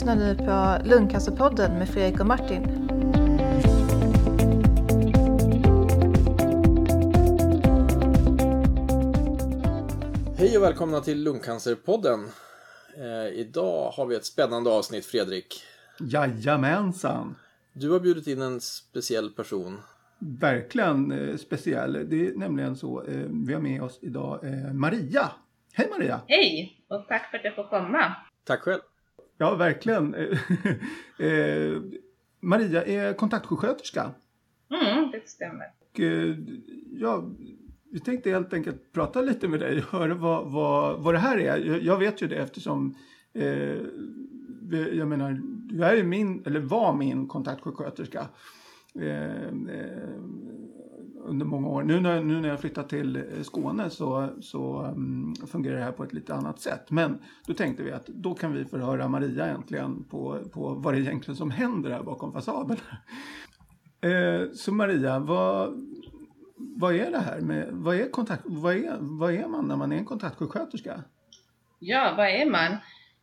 lyssnar 0.00 0.16
nu 0.16 0.34
på 0.34 0.88
Lungcancerpodden 0.88 1.78
med 1.78 1.88
Fredrik 1.88 2.20
och 2.20 2.26
Martin. 2.26 2.64
Hej 10.38 10.56
och 10.56 10.62
välkomna 10.62 11.00
till 11.00 11.22
Lungcancerpodden. 11.22 12.28
Eh, 12.96 13.38
idag 13.40 13.90
har 13.90 14.06
vi 14.06 14.16
ett 14.16 14.24
spännande 14.24 14.70
avsnitt, 14.70 15.06
Fredrik. 15.06 15.62
Jajamensan! 15.98 17.36
Du 17.72 17.90
har 17.90 18.00
bjudit 18.00 18.26
in 18.26 18.42
en 18.42 18.60
speciell 18.60 19.30
person. 19.30 19.80
Verkligen 20.18 21.12
eh, 21.12 21.36
speciell. 21.36 21.92
Det 21.92 22.26
är 22.26 22.34
nämligen 22.34 22.76
så, 22.76 23.02
eh, 23.02 23.26
vi 23.46 23.54
har 23.54 23.60
med 23.60 23.82
oss 23.82 23.98
idag 24.02 24.44
eh, 24.44 24.72
Maria. 24.72 25.30
Hej 25.72 25.88
Maria! 25.90 26.20
Hej 26.26 26.84
och 26.88 27.08
tack 27.08 27.30
för 27.30 27.38
att 27.38 27.44
jag 27.44 27.54
får 27.54 27.68
komma. 27.68 28.16
Tack 28.44 28.60
själv. 28.60 28.80
Ja, 29.40 29.54
verkligen. 29.54 30.14
Eh, 31.18 31.82
Maria 32.40 32.84
är 32.84 33.14
kontaktsjuksköterska. 33.14 34.10
Mm, 34.70 35.10
det 35.10 35.28
stämmer. 35.28 35.66
Och, 35.80 36.00
eh, 36.00 36.36
ja, 36.92 37.24
vi 37.92 38.00
tänkte 38.00 38.30
helt 38.30 38.52
enkelt 38.52 38.92
prata 38.92 39.20
lite 39.20 39.48
med 39.48 39.60
dig 39.60 39.78
och 39.78 39.98
höra 39.98 40.14
vad, 40.14 40.52
vad, 40.52 41.02
vad 41.02 41.14
det 41.14 41.18
här 41.18 41.38
är. 41.38 41.56
Jag, 41.58 41.82
jag 41.82 41.98
vet 41.98 42.22
ju 42.22 42.26
det 42.26 42.36
eftersom 42.36 42.94
eh, 43.32 43.76
jag 44.92 45.08
menar, 45.08 45.40
du 45.42 45.84
är 45.84 45.96
ju 45.96 46.02
min, 46.02 46.42
eller 46.46 46.60
var 46.60 46.94
min 46.96 47.28
kontaktsjuksköterska 47.28 48.28
eh, 48.94 49.46
eh, 49.46 50.20
under 51.24 51.46
många 51.46 51.68
år. 51.68 51.82
Nu 51.82 52.00
när, 52.00 52.22
nu 52.22 52.40
när 52.40 52.48
jag 52.48 52.60
flyttat 52.60 52.88
till 52.88 53.16
eh, 53.16 53.22
Skåne 53.42 53.90
så, 53.90 54.28
så 54.40 54.82
um, 54.82 55.34
fungerar 55.52 55.76
det 55.76 55.84
här 55.84 55.92
på 55.92 56.04
ett 56.04 56.12
lite 56.12 56.34
annat 56.34 56.60
sätt. 56.60 56.90
Men 56.90 57.18
då 57.46 57.54
tänkte 57.54 57.82
vi 57.82 57.92
att 57.92 58.06
då 58.06 58.34
kan 58.34 58.52
vi 58.52 58.64
förhöra 58.64 59.08
Maria 59.08 59.46
äntligen 59.46 60.04
på, 60.04 60.38
på 60.52 60.74
vad 60.74 60.94
det 60.94 60.98
är 60.98 61.00
egentligen 61.00 61.36
som 61.36 61.50
händer 61.50 61.90
här 61.90 62.02
bakom 62.02 62.32
fasaden. 62.32 62.76
Eh, 64.02 64.52
så 64.54 64.72
Maria, 64.72 65.18
vad, 65.18 65.80
vad 66.56 66.94
är 66.94 67.10
det 67.10 67.18
här 67.18 67.40
med, 67.40 67.68
vad 67.70 67.96
är, 67.96 68.10
kontakt, 68.10 68.42
vad, 68.44 68.76
är, 68.76 68.96
vad 69.00 69.34
är 69.34 69.48
man 69.48 69.68
när 69.68 69.76
man 69.76 69.92
är 69.92 69.96
en 69.96 70.04
kontaktsjuksköterska? 70.04 71.04
Ja, 71.78 72.14
vad 72.16 72.26
är 72.26 72.50
man? 72.50 72.72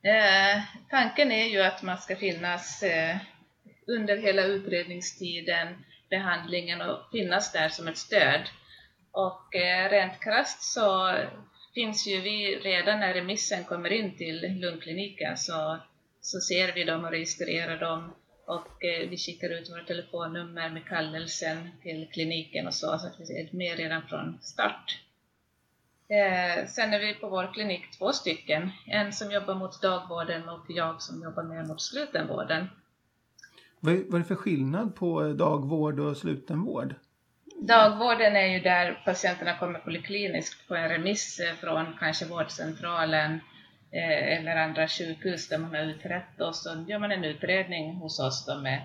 Eh, 0.01 0.63
tanken 0.89 1.31
är 1.31 1.45
ju 1.45 1.61
att 1.61 1.83
man 1.83 1.97
ska 1.97 2.15
finnas 2.15 2.83
eh, 2.83 3.17
under 3.87 4.17
hela 4.17 4.43
utredningstiden, 4.43 5.67
behandlingen 6.09 6.81
och 6.81 6.99
finnas 7.11 7.51
där 7.51 7.69
som 7.69 7.87
ett 7.87 7.97
stöd. 7.97 8.41
Och 9.11 9.55
eh, 9.55 9.89
rent 9.89 10.19
krasst 10.19 10.63
så 10.63 11.15
finns 11.73 12.07
ju 12.07 12.21
vi 12.21 12.55
redan 12.55 12.99
när 12.99 13.13
remissen 13.13 13.63
kommer 13.63 13.93
in 13.93 14.17
till 14.17 14.59
lungkliniken 14.59 15.37
så, 15.37 15.77
så 16.21 16.39
ser 16.39 16.73
vi 16.73 16.83
dem 16.83 17.05
och 17.05 17.11
registrerar 17.11 17.77
dem 17.79 18.13
och 18.45 18.85
eh, 18.85 19.09
vi 19.09 19.17
skickar 19.17 19.49
ut 19.49 19.69
våra 19.69 19.83
telefonnummer 19.83 20.69
med 20.69 20.87
kallelsen 20.87 21.69
till 21.81 22.09
kliniken 22.13 22.67
och 22.67 22.73
så, 22.73 22.97
så 22.97 23.07
att 23.07 23.19
vi 23.19 23.39
är 23.39 23.49
med 23.51 23.77
redan 23.77 24.07
från 24.07 24.39
start. 24.41 24.99
Eh, 26.09 26.65
sen 26.67 26.93
är 26.93 26.99
vi 26.99 27.13
på 27.13 27.29
vår 27.29 27.53
klinik 27.53 27.97
två 27.97 28.13
stycken, 28.13 28.69
en 28.85 29.13
som 29.13 29.31
jobbar 29.31 29.55
mot 29.55 29.81
dagvården 29.81 30.49
och 30.49 30.65
jag 30.69 31.01
som 31.01 31.23
jobbar 31.23 31.43
mer 31.43 31.63
mot 31.63 31.81
slutenvården. 31.81 32.67
Vad 33.79 33.93
är, 33.93 34.03
vad 34.03 34.15
är 34.15 34.19
det 34.19 34.25
för 34.27 34.35
skillnad 34.35 34.95
på 34.95 35.25
eh, 35.25 35.29
dagvård 35.29 35.99
och 35.99 36.17
slutenvård? 36.17 36.95
Dagvården 37.61 38.35
är 38.35 38.47
ju 38.47 38.59
där 38.59 39.01
patienterna 39.05 39.57
kommer 39.57 39.79
polikliniskt 39.79 40.67
på 40.67 40.75
en 40.75 40.89
remiss 40.89 41.39
eh, 41.39 41.55
från 41.55 41.85
kanske 41.99 42.25
vårdcentralen 42.25 43.31
eh, 43.91 44.37
eller 44.37 44.55
andra 44.55 44.87
sjukhus 44.87 45.49
där 45.49 45.57
man 45.57 45.75
har 45.75 45.81
utrett 45.81 46.41
och 46.41 46.55
så 46.55 46.85
gör 46.87 46.99
man 46.99 47.11
en 47.11 47.23
utredning 47.23 47.95
hos 47.95 48.19
oss 48.19 48.45
då 48.45 48.61
med 48.61 48.77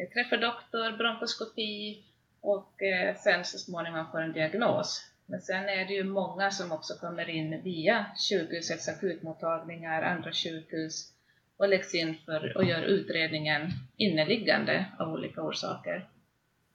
eh, 0.00 0.08
träffar 0.08 0.30
träffa 0.30 0.36
doktor, 0.36 0.96
bronkoskopi 0.98 2.04
och 2.40 2.82
eh, 2.82 3.16
sen 3.16 3.44
så 3.44 3.58
småningom 3.58 4.06
får 4.12 4.20
en 4.20 4.32
diagnos. 4.32 5.10
Men 5.26 5.40
sen 5.40 5.68
är 5.68 5.84
det 5.84 5.94
ju 5.94 6.04
många 6.04 6.50
som 6.50 6.72
också 6.72 6.94
kommer 6.94 7.30
in 7.30 7.62
via 7.62 8.06
sjukhusets 8.30 8.88
akutmottagningar, 8.88 10.02
andra 10.02 10.32
sjukhus 10.32 11.13
och 11.56 11.68
läggs 11.68 11.94
in 11.94 12.14
för 12.24 12.56
och 12.56 12.64
gör 12.64 12.82
utredningen 12.82 13.70
inneliggande 13.96 14.86
av 14.98 15.12
olika 15.12 15.42
orsaker. 15.42 16.08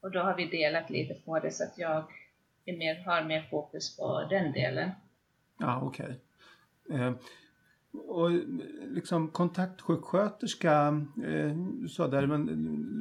Och 0.01 0.12
då 0.12 0.19
har 0.19 0.35
vi 0.35 0.45
delat 0.45 0.90
lite 0.90 1.13
på 1.13 1.40
det 1.40 1.51
så 1.51 1.63
att 1.63 1.78
jag 1.78 2.03
är 2.66 2.78
mer, 2.78 3.03
har 3.06 3.23
mer 3.23 3.47
fokus 3.51 3.97
på 3.97 4.28
den 4.29 4.51
delen. 4.51 4.91
Ja, 5.59 5.81
okej. 5.84 6.19
Eh, 6.89 7.13
och 7.91 8.31
liksom 8.88 9.28
kontaktsjuksköterska, 9.28 11.06
eh, 11.25 11.56
du 11.81 11.88
sa 11.88 12.07
där, 12.07 12.28
men 12.28 12.45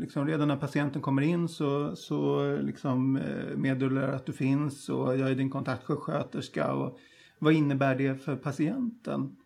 liksom 0.00 0.26
redan 0.26 0.48
när 0.48 0.56
patienten 0.56 1.02
kommer 1.02 1.22
in 1.22 1.48
så, 1.48 1.96
så 1.96 2.52
liksom 2.56 3.16
eh, 3.16 3.56
meddelar 3.56 4.12
att 4.12 4.26
du 4.26 4.32
finns 4.32 4.88
och 4.88 5.18
jag 5.18 5.30
är 5.30 5.34
din 5.34 5.50
kontaktsjuksköterska. 5.50 6.72
Och 6.72 6.98
vad 7.38 7.52
innebär 7.52 7.94
det 7.94 8.14
för 8.14 8.36
patienten? 8.36 9.36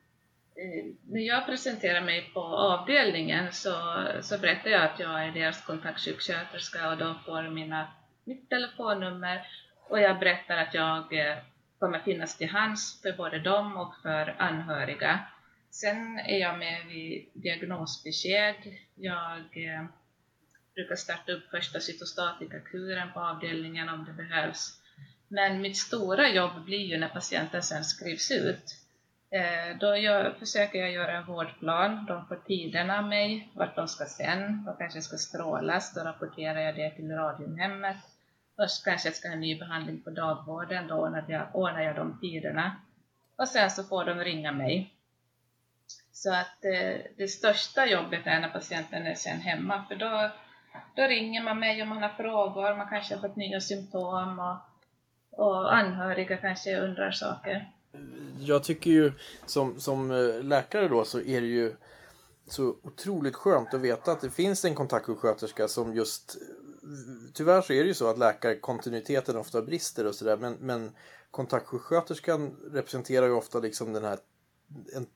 Eh, 0.63 0.85
när 1.09 1.21
jag 1.21 1.47
presenterar 1.47 2.01
mig 2.01 2.31
på 2.35 2.41
avdelningen 2.41 3.53
så, 3.53 4.07
så 4.21 4.39
berättar 4.39 4.71
jag 4.71 4.83
att 4.83 5.01
jag 5.01 5.25
är 5.25 5.33
deras 5.33 5.65
kontaktsjuksköterska 5.65 6.91
och 6.91 6.99
de 6.99 7.19
får 7.25 7.51
mina, 7.51 7.93
mitt 8.25 8.51
telefonnummer 8.51 9.47
och 9.89 10.01
jag 10.01 10.19
berättar 10.19 10.57
att 10.57 10.75
jag 10.75 11.13
eh, 11.13 11.37
kommer 11.79 11.99
finnas 11.99 12.39
till 12.39 12.49
hands 12.49 13.03
för 13.03 13.13
både 13.13 13.39
dem 13.39 13.77
och 13.77 13.95
för 14.03 14.35
anhöriga. 14.39 15.21
Sen 15.71 16.19
är 16.19 16.39
jag 16.39 16.59
med 16.59 16.87
vid 16.87 17.29
diagnosbesked. 17.35 18.57
Jag 18.95 19.39
eh, 19.39 19.85
brukar 20.75 20.97
starta 20.97 21.33
upp 21.33 21.51
första 21.51 21.81
cytostatikakuren 21.81 23.13
på 23.13 23.21
avdelningen 23.21 23.89
om 23.89 24.05
det 24.05 24.13
behövs. 24.13 24.81
Men 25.29 25.61
mitt 25.61 25.77
stora 25.77 26.29
jobb 26.29 26.65
blir 26.65 26.87
ju 26.87 26.99
när 26.99 27.09
patienten 27.09 27.63
sen 27.63 27.85
skrivs 27.85 28.31
ut. 28.31 28.82
Eh, 29.33 29.77
då 29.81 29.97
gör, 29.97 30.35
försöker 30.39 30.79
jag 30.79 30.91
göra 30.91 31.13
en 31.13 31.27
vårdplan. 31.27 32.07
De 32.07 32.27
får 32.27 32.37
tiderna 32.37 32.99
av 32.99 33.05
mig, 33.05 33.49
vart 33.55 33.77
de 33.77 33.89
ska 33.89 34.05
sen, 34.05 34.65
de 34.65 34.77
kanske 34.77 35.03
ska 35.03 35.17
strålas. 35.17 35.95
Då 35.95 36.01
rapporterar 36.01 36.61
jag 36.61 36.77
det 36.77 36.91
till 36.91 37.11
Radiumhemmet. 37.11 37.97
Först 38.57 38.85
kanske 38.85 39.09
jag 39.09 39.17
ska 39.17 39.29
ha 39.29 39.35
en 39.35 39.41
ny 39.41 39.59
behandling 39.59 40.03
på 40.03 40.11
dagvården, 40.11 40.89
då 40.89 40.95
ordnar 40.95 41.25
jag, 41.29 41.47
ordnar 41.53 41.83
jag 41.83 41.97
de 41.97 42.19
tiderna. 42.21 42.77
Och 43.37 43.49
sen 43.49 43.71
så 43.71 43.85
får 43.85 44.05
de 44.05 44.15
ringa 44.15 44.53
mig. 44.53 44.95
Så 46.13 46.33
att 46.35 46.65
eh, 46.65 46.97
det 47.17 47.29
största 47.29 47.87
jobbet 47.87 48.27
är 48.27 48.41
när 48.41 48.49
patienten 48.49 49.07
är 49.07 49.15
sen 49.15 49.41
hemma, 49.41 49.85
för 49.89 49.95
då, 49.95 50.31
då 50.97 51.03
ringer 51.03 51.43
man 51.43 51.59
mig 51.59 51.83
om 51.83 51.89
man 51.89 52.03
har 52.03 52.09
frågor, 52.09 52.77
man 52.77 52.89
kanske 52.89 53.15
har 53.15 53.21
fått 53.21 53.37
nya 53.37 53.61
symptom 53.61 54.39
och, 54.39 54.57
och 55.47 55.75
anhöriga 55.75 56.37
kanske 56.37 56.81
undrar 56.81 57.11
saker. 57.11 57.73
Jag 58.39 58.65
tycker 58.65 58.91
ju 58.91 59.13
som, 59.47 59.81
som 59.81 60.11
eh, 60.11 60.43
läkare 60.43 60.89
då 60.89 61.05
så 61.05 61.21
är 61.21 61.41
det 61.41 61.47
ju 61.47 61.75
så 62.47 62.77
otroligt 62.83 63.35
skönt 63.35 63.75
att 63.75 63.81
veta 63.81 64.13
att 64.13 64.21
det 64.21 64.31
finns 64.31 64.65
en 64.65 64.75
kontaktsjuksköterska 64.75 65.69
som 65.69 65.95
just 65.95 66.37
eh, 66.37 66.47
Tyvärr 67.33 67.63
så 67.63 67.73
är 67.73 67.81
det 67.81 67.89
ju 67.89 67.95
så 67.95 68.07
att 68.07 68.19
läkarkontinuiteten 68.19 69.37
ofta 69.37 69.63
brister 69.63 70.07
och 70.07 70.15
sådär 70.15 70.37
men, 70.37 70.57
men 70.61 70.91
kontaktsjuksköterskan 71.31 72.57
representerar 72.73 73.27
ju 73.27 73.33
ofta 73.33 73.59
liksom 73.59 73.93
den 73.93 74.05
här 74.05 74.19
en 74.95 75.07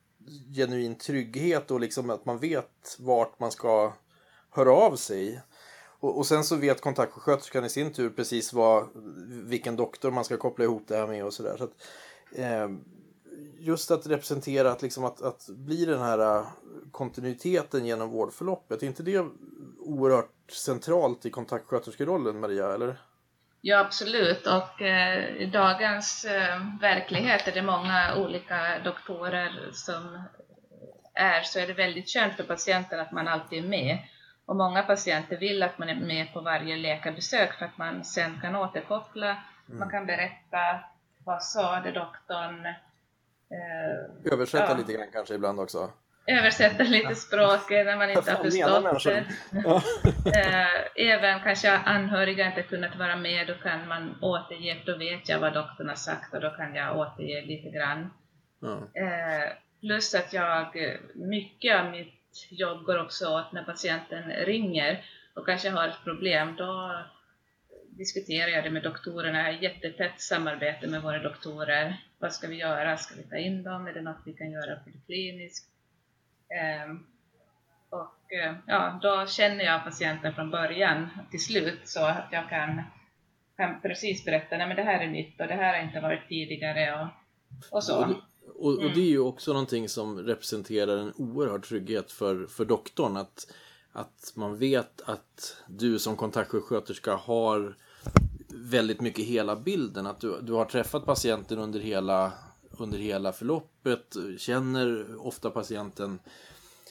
genuin 0.54 0.94
trygghet 0.94 1.70
och 1.70 1.80
liksom 1.80 2.10
att 2.10 2.24
man 2.24 2.38
vet 2.38 2.96
vart 2.98 3.40
man 3.40 3.50
ska 3.50 3.92
höra 4.50 4.72
av 4.72 4.96
sig. 4.96 5.40
Och, 6.00 6.18
och 6.18 6.26
sen 6.26 6.44
så 6.44 6.56
vet 6.56 6.80
kontaktsjuksköterskan 6.80 7.64
i 7.64 7.68
sin 7.68 7.92
tur 7.92 8.10
precis 8.10 8.52
vad, 8.52 8.88
vilken 9.26 9.76
doktor 9.76 10.10
man 10.10 10.24
ska 10.24 10.36
koppla 10.36 10.64
ihop 10.64 10.84
det 10.88 10.96
här 10.96 11.06
med 11.06 11.24
och 11.24 11.34
sådär. 11.34 11.56
Så 11.58 11.64
att, 11.64 11.70
eh, 11.70 11.76
just 13.58 13.90
att 13.90 14.06
representera 14.06 14.70
att, 14.70 14.82
liksom 14.82 15.04
att, 15.04 15.22
att 15.22 15.48
bli 15.48 15.84
den 15.84 16.00
här 16.00 16.18
eh, 16.18 16.46
kontinuiteten 16.92 17.86
genom 17.86 18.10
vårdförloppet, 18.10 18.82
är 18.82 18.86
inte 18.86 19.02
det 19.02 19.26
oerhört 19.78 20.50
centralt 20.50 21.26
i 21.26 21.30
kontaktsköterskerollen, 21.30 22.40
Maria? 22.40 22.74
Eller? 22.74 22.96
Ja, 23.60 23.78
absolut. 23.78 24.46
Och 24.46 24.82
eh, 24.82 25.36
i 25.36 25.46
dagens 25.46 26.24
eh, 26.24 26.60
verklighet 26.80 27.48
är 27.48 27.52
det 27.52 27.62
många 27.62 28.16
olika 28.16 28.78
doktorer 28.84 29.70
som 29.72 30.22
är, 31.14 31.42
så 31.42 31.58
är 31.58 31.66
det 31.66 31.72
väldigt 31.72 32.08
skönt 32.08 32.34
för 32.34 32.44
patienten 32.44 33.00
att 33.00 33.12
man 33.12 33.28
alltid 33.28 33.64
är 33.64 33.68
med. 33.68 33.98
Och 34.46 34.56
många 34.56 34.82
patienter 34.82 35.36
vill 35.36 35.62
att 35.62 35.78
man 35.78 35.88
är 35.88 36.00
med 36.00 36.32
på 36.32 36.40
varje 36.40 36.76
läkarbesök 36.76 37.58
för 37.58 37.64
att 37.64 37.78
man 37.78 38.04
sen 38.04 38.40
kan 38.40 38.56
återkoppla, 38.56 39.36
man 39.66 39.90
kan 39.90 40.06
berätta 40.06 40.80
vad 41.26 41.42
sa 41.42 41.80
det 41.80 41.92
doktorn, 41.92 42.66
eh, 42.66 44.32
Översätta 44.32 44.66
Ja. 44.70 44.76
lite 44.76 44.92
grann 44.92 45.06
kanske 45.12 45.34
ibland 45.34 45.60
också. 45.60 45.90
översätta 46.26 46.82
lite 46.82 47.14
språk 47.14 47.70
när 47.70 47.96
man 47.96 48.10
inte 48.10 48.30
har 48.32 48.92
förstått. 48.94 49.82
Eh, 50.36 51.06
Även 51.12 51.40
kanske 51.40 51.72
anhöriga 51.78 52.46
inte 52.46 52.62
kunnat 52.62 52.96
vara 52.96 53.16
med, 53.16 53.46
då 53.46 53.54
kan 53.54 53.88
man 53.88 54.18
återge, 54.22 54.82
då 54.86 54.96
vet 54.96 55.28
jag 55.28 55.38
vad 55.38 55.54
doktorn 55.54 55.88
har 55.88 55.94
sagt 55.96 56.34
och 56.34 56.40
då 56.40 56.50
kan 56.50 56.74
jag 56.74 56.96
återge 56.98 57.40
lite 57.46 57.68
grann. 57.70 58.10
Eh, 58.94 59.52
Plus 59.80 60.14
att 60.14 60.32
jag, 60.32 60.66
mycket 61.14 61.76
av 61.80 61.90
mitt 61.90 62.46
jobb 62.50 62.84
går 62.84 63.02
också 63.02 63.26
åt 63.38 63.52
när 63.52 63.62
patienten 63.64 64.22
ringer 64.30 65.04
och 65.34 65.46
kanske 65.46 65.70
har 65.70 65.88
ett 65.88 66.04
problem. 66.04 66.56
Då 66.56 67.00
diskuterar 67.98 68.48
jag 68.48 68.64
det 68.64 68.70
med 68.70 68.82
doktorerna. 68.82 69.52
Jättetätt 69.52 70.20
samarbete 70.20 70.86
med 70.86 71.02
våra 71.02 71.22
doktorer. 71.22 72.04
Vad 72.18 72.32
ska 72.32 72.48
vi 72.48 72.56
göra? 72.56 72.96
Ska 72.96 73.14
vi 73.14 73.22
ta 73.22 73.36
in 73.36 73.62
dem? 73.62 73.86
Är 73.86 73.92
det 73.92 74.02
något 74.02 74.22
vi 74.24 74.32
kan 74.32 74.50
göra 74.50 74.78
kliniskt? 75.06 75.68
Um, 76.88 77.06
och 77.90 78.32
eh, 78.32 78.54
ja, 78.66 78.98
då 79.02 79.26
känner 79.26 79.64
jag 79.64 79.84
patienten 79.84 80.34
från 80.34 80.50
början 80.50 81.08
till 81.30 81.44
slut 81.44 81.80
så 81.84 82.00
att 82.00 82.28
jag 82.32 82.48
kan, 82.48 82.82
kan 83.56 83.80
precis 83.80 84.24
berätta, 84.24 84.56
nej 84.56 84.66
men 84.66 84.76
det 84.76 84.82
här 84.82 85.00
är 85.04 85.10
nytt 85.10 85.40
och 85.40 85.46
det 85.46 85.54
här 85.54 85.78
har 85.78 85.86
inte 85.86 86.00
varit 86.00 86.28
tidigare 86.28 87.02
och, 87.02 87.08
och 87.76 87.84
så. 87.84 88.04
Och, 88.04 88.66
och, 88.66 88.84
och, 88.84 88.90
det 88.94 89.00
är 89.00 89.10
ju 89.10 89.18
också 89.18 89.52
någonting 89.52 89.88
som 89.88 90.18
representerar 90.18 90.96
en 90.96 91.12
oerhörd 91.16 91.64
trygghet 91.64 92.12
för, 92.12 92.46
för 92.46 92.64
doktorn. 92.64 93.16
Att, 93.16 93.54
att 93.92 94.32
man 94.34 94.58
vet 94.58 95.00
att 95.00 95.62
du 95.68 95.98
som 95.98 96.16
kontaktsjuksköterska 96.16 97.14
har 97.14 97.76
väldigt 98.48 99.00
mycket 99.00 99.24
hela 99.24 99.56
bilden. 99.56 100.06
Att 100.06 100.20
du, 100.20 100.40
du 100.40 100.52
har 100.52 100.64
träffat 100.64 101.06
patienten 101.06 101.58
under 101.58 101.80
hela, 101.80 102.32
under 102.70 102.98
hela 102.98 103.32
förloppet, 103.32 104.16
känner 104.38 105.16
ofta 105.26 105.50
patienten 105.50 106.18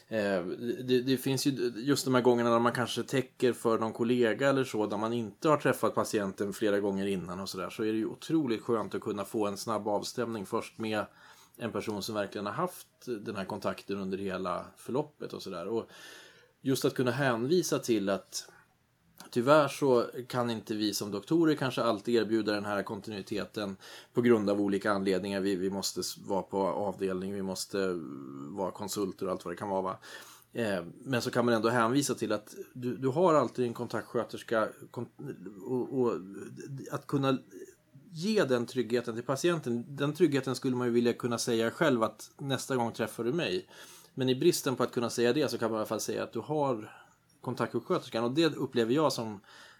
Eh, 0.08 0.46
det, 0.84 1.02
det, 1.02 1.18
finns 1.18 1.48
ju 1.48 1.74
just 1.76 2.06
de 2.06 2.16
här 2.16 2.22
gångerna 2.22 2.50
när 2.50 2.60
man 2.60 2.72
kanske 2.72 3.04
täcker 3.04 3.54
för 3.54 3.80
någon 3.80 3.94
kollega 3.94 4.50
eller 4.50 4.64
så 4.64 4.86
där 4.86 4.98
man 4.98 5.14
inte 5.14 5.50
har 5.50 5.58
träffat 5.58 5.96
patienten 5.96 6.54
flera 6.54 6.80
gånger 6.80 7.06
innan 7.08 7.40
och 7.40 7.50
sådär 7.50 7.70
så 7.70 7.84
är 7.84 7.92
det 7.92 7.98
ju 7.98 8.06
otroligt 8.06 8.62
skönt 8.62 8.96
att 8.96 9.02
kunna 9.02 9.26
få 9.26 9.48
en 9.48 9.58
snabb 9.58 9.88
avstämning 9.88 10.46
först 10.46 10.78
med 10.78 11.06
en 11.58 11.72
person 11.72 12.04
som 12.04 12.16
verkligen 12.16 12.46
har 12.46 12.54
haft 12.54 12.88
den 13.06 13.36
här 13.36 13.46
kontakten 13.46 13.98
under 13.98 14.18
hela 14.18 14.66
förloppet 14.78 15.34
och 15.34 15.44
sådär. 15.44 15.84
Just 16.62 16.86
att 16.86 16.94
kunna 16.94 17.12
hänvisa 17.12 17.80
till 17.80 18.10
att 18.10 18.50
Tyvärr 19.30 19.68
så 19.68 20.06
kan 20.28 20.50
inte 20.50 20.74
vi 20.74 20.94
som 20.94 21.12
doktorer 21.12 21.56
kanske 21.56 21.84
alltid 21.84 22.16
erbjuda 22.16 22.54
den 22.54 22.66
här 22.66 22.84
kontinuiteten 22.84 23.78
på 24.14 24.22
grund 24.22 24.50
av 24.50 24.62
olika 24.62 24.92
anledningar. 24.92 25.40
Vi, 25.42 25.56
vi 25.56 25.70
måste 25.70 26.02
vara 26.26 26.42
på 26.42 26.58
avdelning, 26.68 27.34
vi 27.34 27.42
måste 27.42 28.00
vara 28.50 28.72
konsulter 28.72 29.26
och 29.26 29.32
allt 29.32 29.46
vad 29.46 29.54
det 29.54 29.58
kan 29.58 29.70
vara. 29.70 29.82
Va? 29.82 29.98
Eh, 30.54 30.84
men 31.04 31.22
så 31.22 31.32
kan 31.32 31.46
man 31.46 31.54
ändå 31.54 31.70
hänvisa 31.70 32.16
till 32.16 32.32
att 32.32 32.56
du, 32.74 32.98
du 32.98 33.08
har 33.08 33.34
alltid 33.34 33.66
en 33.66 33.74
kontaktsköterska 33.74 34.70
och, 35.66 36.00
och 36.00 36.14
att 36.92 37.08
kunna 37.08 37.38
ge 38.12 38.44
den 38.44 38.66
tryggheten 38.66 39.16
till 39.16 39.24
patienten. 39.24 39.86
Den 39.88 40.14
tryggheten 40.14 40.56
skulle 40.56 40.76
man 40.76 40.88
ju 40.88 40.94
vilja 40.94 41.14
kunna 41.14 41.38
säga 41.38 41.72
själv 41.72 42.04
att 42.04 42.32
nästa 42.38 42.76
gång 42.76 42.92
träffar 42.92 43.24
du 43.24 43.34
mig. 43.34 43.68
Men 44.14 44.30
i 44.30 44.36
bristen 44.36 44.76
på 44.76 44.84
att 44.84 44.92
kunna 44.92 45.10
säga 45.10 45.34
det 45.34 45.52
så 45.52 45.58
kan 45.58 45.72
man 45.72 45.78
i 45.78 45.80
alla 45.80 45.88
fall 45.88 46.00
säga 46.00 46.24
att 46.24 46.34
du 46.34 46.40
har 46.40 47.05
kontaktsjuksköterskan. 47.46 48.24
Och 48.24 48.32
det 48.32 48.56
upplever 48.56 48.94
jag 48.94 49.14
som 49.14 49.40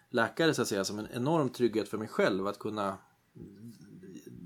läkare 0.10 0.54
så 0.54 0.62
att 0.62 0.68
säga 0.68 0.84
som 0.84 1.00
en 1.00 1.08
enorm 1.14 1.50
trygghet 1.50 1.90
för 1.90 1.98
mig 1.98 2.08
själv 2.08 2.48
att 2.48 2.60
kunna 2.60 2.98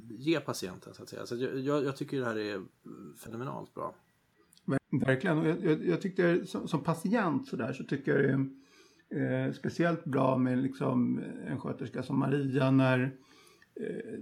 ge 0.10 0.40
patienten 0.40 0.94
så 0.94 1.04
att 1.04 1.10
säga. 1.10 1.26
Så 1.26 1.36
jag, 1.36 1.86
jag 1.86 1.98
tycker 1.98 2.20
det 2.20 2.26
här 2.26 2.38
är 2.38 2.62
fenomenalt 3.18 3.74
bra. 3.74 3.96
Verkligen. 4.92 5.38
Och 5.38 5.48
jag, 5.48 5.64
jag, 5.64 5.88
jag 5.88 6.02
tyckte 6.02 6.46
som, 6.46 6.68
som 6.68 6.84
patient 6.84 7.48
så 7.48 7.56
där 7.56 7.74
så 7.74 7.84
tycker 7.84 8.12
jag 8.12 8.22
det 8.22 9.20
är 9.20 9.48
eh, 9.48 9.54
speciellt 9.54 10.06
bra 10.06 10.38
med 10.38 10.58
liksom 10.58 11.20
eh, 11.20 11.52
en 11.52 11.60
sköterska 11.60 12.04
som 12.04 12.20
Maria 12.20 12.72
när 12.72 13.12
eh, 13.76 14.20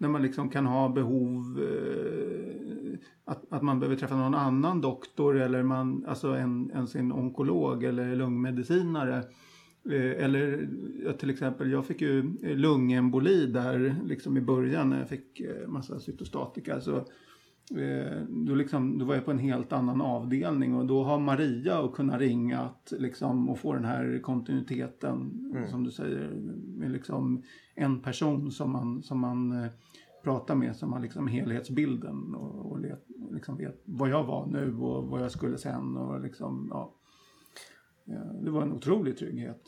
när 0.00 0.08
man 0.08 0.22
liksom 0.22 0.50
kan 0.50 0.66
ha 0.66 0.88
behov 0.88 1.62
eh, 1.62 2.49
att, 3.24 3.52
att 3.52 3.62
man 3.62 3.80
behöver 3.80 3.96
träffa 3.96 4.16
någon 4.16 4.34
annan 4.34 4.80
doktor 4.80 5.40
eller 5.40 5.62
man, 5.62 6.04
alltså 6.06 6.28
en, 6.28 6.70
en 6.74 6.86
sin 6.86 7.12
onkolog 7.12 7.84
eller 7.84 8.16
lungmedicinare. 8.16 9.24
Eh, 9.90 10.24
eller 10.24 10.68
ja, 11.04 11.12
till 11.12 11.30
exempel, 11.30 11.70
jag 11.70 11.86
fick 11.86 12.00
ju 12.00 12.22
lungemboli 12.56 13.46
där 13.46 13.96
liksom 14.04 14.36
i 14.36 14.40
början 14.40 14.90
när 14.90 14.98
jag 14.98 15.08
fick 15.08 15.40
eh, 15.40 15.68
massa 15.68 16.00
cytostatika. 16.00 16.80
Så, 16.80 16.96
eh, 17.76 18.22
då, 18.28 18.54
liksom, 18.54 18.98
då 18.98 19.04
var 19.04 19.14
jag 19.14 19.24
på 19.24 19.30
en 19.30 19.38
helt 19.38 19.72
annan 19.72 20.00
avdelning 20.00 20.74
och 20.74 20.86
då 20.86 21.04
har 21.04 21.18
Maria 21.18 21.78
att 21.78 21.92
kunna 21.92 22.18
ringa 22.18 22.60
att, 22.60 22.92
liksom, 22.98 23.48
och 23.48 23.58
få 23.58 23.74
den 23.74 23.84
här 23.84 24.20
kontinuiteten 24.22 25.50
mm. 25.54 25.70
som 25.70 25.84
du 25.84 25.90
säger 25.90 26.30
med 26.78 26.90
liksom 26.90 27.42
en 27.74 28.00
person 28.00 28.50
som 28.50 28.70
man, 28.70 29.02
som 29.02 29.20
man 29.20 29.68
prata 30.22 30.54
med 30.54 30.76
som 30.76 30.92
har 30.92 31.00
liksom 31.00 31.26
helhetsbilden 31.26 32.34
och, 32.34 32.70
och 32.70 32.80
let, 32.80 33.04
liksom 33.30 33.56
vet 33.56 33.80
vad 33.84 34.08
jag 34.08 34.24
var 34.24 34.46
nu 34.46 34.76
och 34.76 35.06
vad 35.06 35.22
jag 35.22 35.32
skulle 35.32 35.58
sen. 35.58 35.96
Och 35.96 36.20
liksom, 36.20 36.68
ja. 36.70 36.94
Eh, 38.08 38.42
det 38.42 38.50
var 38.50 38.62
en 38.62 38.72
otrolig 38.72 39.18
trygghet. 39.18 39.62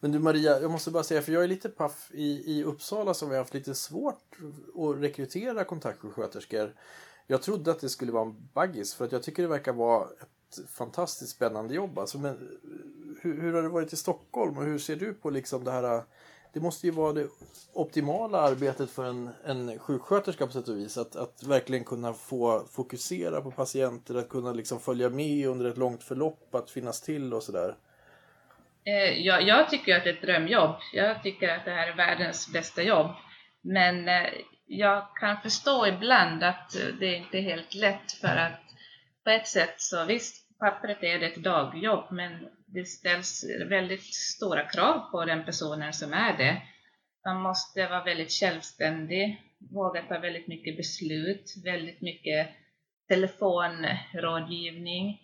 Men 0.00 0.12
du 0.12 0.18
Maria, 0.18 0.60
jag 0.60 0.70
måste 0.70 0.90
bara 0.90 1.02
säga, 1.02 1.22
för 1.22 1.32
jag 1.32 1.44
är 1.44 1.48
lite 1.48 1.68
paff 1.68 2.10
i, 2.14 2.58
i 2.58 2.64
Uppsala 2.64 3.14
som 3.14 3.28
vi 3.28 3.34
har 3.34 3.42
haft 3.42 3.54
lite 3.54 3.74
svårt 3.74 4.38
att 4.74 5.02
rekrytera 5.02 5.64
kontaktsjuksköterskor. 5.64 6.74
Jag 7.26 7.42
trodde 7.42 7.70
att 7.70 7.80
det 7.80 7.88
skulle 7.88 8.12
vara 8.12 8.26
en 8.26 8.48
baggis 8.54 8.94
för 8.94 9.04
att 9.04 9.12
jag 9.12 9.22
tycker 9.22 9.42
det 9.42 9.48
verkar 9.48 9.72
vara 9.72 10.04
ett 10.04 10.68
fantastiskt 10.68 11.36
spännande 11.36 11.74
jobb. 11.74 11.98
Alltså, 11.98 12.18
men 12.18 12.58
hur, 13.20 13.40
hur 13.40 13.52
har 13.52 13.62
det 13.62 13.68
varit 13.68 13.92
i 13.92 13.96
Stockholm 13.96 14.58
och 14.58 14.64
hur 14.64 14.78
ser 14.78 14.96
du 14.96 15.14
på 15.14 15.30
liksom 15.30 15.64
det 15.64 15.70
här 15.70 16.02
det 16.52 16.60
måste 16.60 16.86
ju 16.86 16.92
vara 16.92 17.12
det 17.12 17.28
optimala 17.72 18.40
arbetet 18.40 18.90
för 18.90 19.04
en, 19.04 19.30
en 19.44 19.78
sjuksköterska 19.78 20.46
på 20.46 20.52
sätt 20.52 20.68
och 20.68 20.76
vis. 20.76 20.98
Att, 20.98 21.16
att 21.16 21.42
verkligen 21.42 21.84
kunna 21.84 22.12
få 22.12 22.64
fokusera 22.70 23.40
på 23.40 23.50
patienter, 23.50 24.14
att 24.14 24.28
kunna 24.28 24.52
liksom 24.52 24.80
följa 24.80 25.08
med 25.08 25.46
under 25.46 25.70
ett 25.70 25.78
långt 25.78 26.02
förlopp, 26.02 26.54
att 26.54 26.70
finnas 26.70 27.00
till 27.00 27.34
och 27.34 27.42
sådär. 27.42 27.74
Eh, 28.84 29.26
jag, 29.26 29.42
jag 29.42 29.70
tycker 29.70 29.96
att 29.96 30.04
det 30.04 30.10
är 30.10 30.14
ett 30.14 30.22
drömjobb. 30.22 30.76
Jag 30.92 31.22
tycker 31.22 31.48
att 31.48 31.64
det 31.64 31.70
här 31.70 31.88
är 31.88 31.96
världens 31.96 32.52
bästa 32.52 32.82
jobb. 32.82 33.10
Men 33.62 34.08
eh, 34.08 34.30
jag 34.66 35.06
kan 35.20 35.40
förstå 35.42 35.86
ibland 35.86 36.42
att 36.42 36.76
det 37.00 37.14
inte 37.14 37.38
är 37.38 37.42
helt 37.42 37.74
lätt 37.74 38.12
för 38.12 38.36
att 38.36 38.60
på 39.24 39.30
ett 39.30 39.48
sätt 39.48 39.74
så 39.76 40.04
visst, 40.04 40.58
pappret 40.58 41.02
är 41.02 41.18
det 41.18 41.26
ett 41.26 41.42
dagjobb 41.42 42.04
men 42.10 42.48
det 42.72 42.84
ställs 42.84 43.44
väldigt 43.68 44.14
stora 44.14 44.68
krav 44.68 45.10
på 45.10 45.24
den 45.24 45.44
personen 45.44 45.92
som 45.92 46.12
är 46.12 46.36
det. 46.36 46.62
Man 47.24 47.42
måste 47.42 47.88
vara 47.88 48.04
väldigt 48.04 48.32
självständig, 48.32 49.42
våga 49.70 50.02
ta 50.02 50.18
väldigt 50.18 50.48
mycket 50.48 50.76
beslut, 50.76 51.54
väldigt 51.64 52.00
mycket 52.00 52.48
telefonrådgivning, 53.08 55.20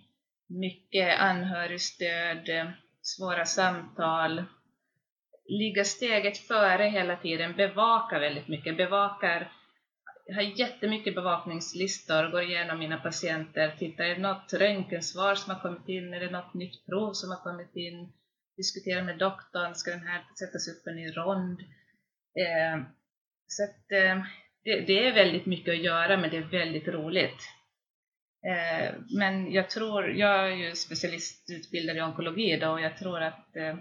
mycket 0.46 1.20
anhörigstöd, 1.20 2.72
svåra 3.02 3.44
samtal, 3.44 4.44
ligga 5.44 5.84
steget 5.84 6.38
före 6.38 6.84
hela 6.84 7.16
tiden, 7.16 7.56
bevaka 7.56 8.18
väldigt 8.18 8.48
mycket, 8.48 8.76
bevakar 8.76 9.52
jag 10.26 10.34
har 10.34 10.42
jättemycket 10.42 11.14
bevakningslistor, 11.14 12.30
går 12.30 12.42
igenom 12.42 12.78
mina 12.78 12.96
patienter, 12.96 13.74
tittar, 13.78 14.04
är 14.04 14.14
det 14.14 14.20
något 14.20 14.52
röntgensvar 14.52 15.34
som 15.34 15.54
har 15.54 15.60
kommit 15.60 15.88
in, 15.88 16.14
är 16.14 16.20
det 16.20 16.30
något 16.30 16.54
nytt 16.54 16.86
prov 16.86 17.12
som 17.12 17.30
har 17.30 17.42
kommit 17.42 17.76
in, 17.76 18.12
diskuterar 18.56 19.02
med 19.02 19.18
doktorn, 19.18 19.74
ska 19.74 19.90
den 19.90 20.06
här 20.06 20.24
sättas 20.38 20.68
upp 20.68 20.86
en 20.86 20.96
ny 20.96 21.10
rond? 21.10 21.60
Eh, 22.38 22.82
så 23.46 23.64
att, 23.64 23.92
eh, 23.92 24.22
det, 24.64 24.80
det, 24.80 25.06
är 25.06 25.14
väldigt 25.14 25.46
mycket 25.46 25.72
att 25.72 25.84
göra, 25.84 26.16
men 26.16 26.30
det 26.30 26.36
är 26.36 26.50
väldigt 26.50 26.88
roligt. 26.88 27.40
Eh, 28.46 28.94
men 29.18 29.52
jag 29.52 29.70
tror, 29.70 30.10
jag 30.10 30.52
är 30.52 30.56
ju 30.56 30.74
specialistutbildad 30.74 31.96
i 31.96 32.00
onkologi 32.00 32.56
då, 32.56 32.70
och 32.70 32.80
jag 32.80 32.98
tror 32.98 33.22
att 33.22 33.56
eh, 33.56 33.76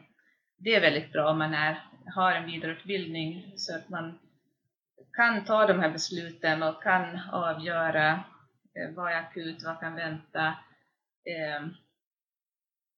det 0.58 0.76
är 0.76 0.82
väldigt 0.82 1.12
bra 1.12 1.32
om 1.32 1.38
man 1.38 1.54
är, 1.54 1.84
har 2.16 2.32
en 2.32 2.46
vidareutbildning 2.46 3.54
så 3.56 3.76
att 3.76 3.90
man 3.90 4.20
kan 5.16 5.46
ta 5.46 5.68
de 5.68 5.80
här 5.80 5.90
besluten 5.90 6.64
och 6.64 6.84
kan 6.84 7.20
avgöra 7.32 8.12
eh, 8.76 8.96
vad 8.96 9.12
är 9.12 9.18
akut, 9.18 9.64
vad 9.64 9.80
kan 9.80 9.96
vänta. 9.96 10.54
Ehm, 11.26 11.74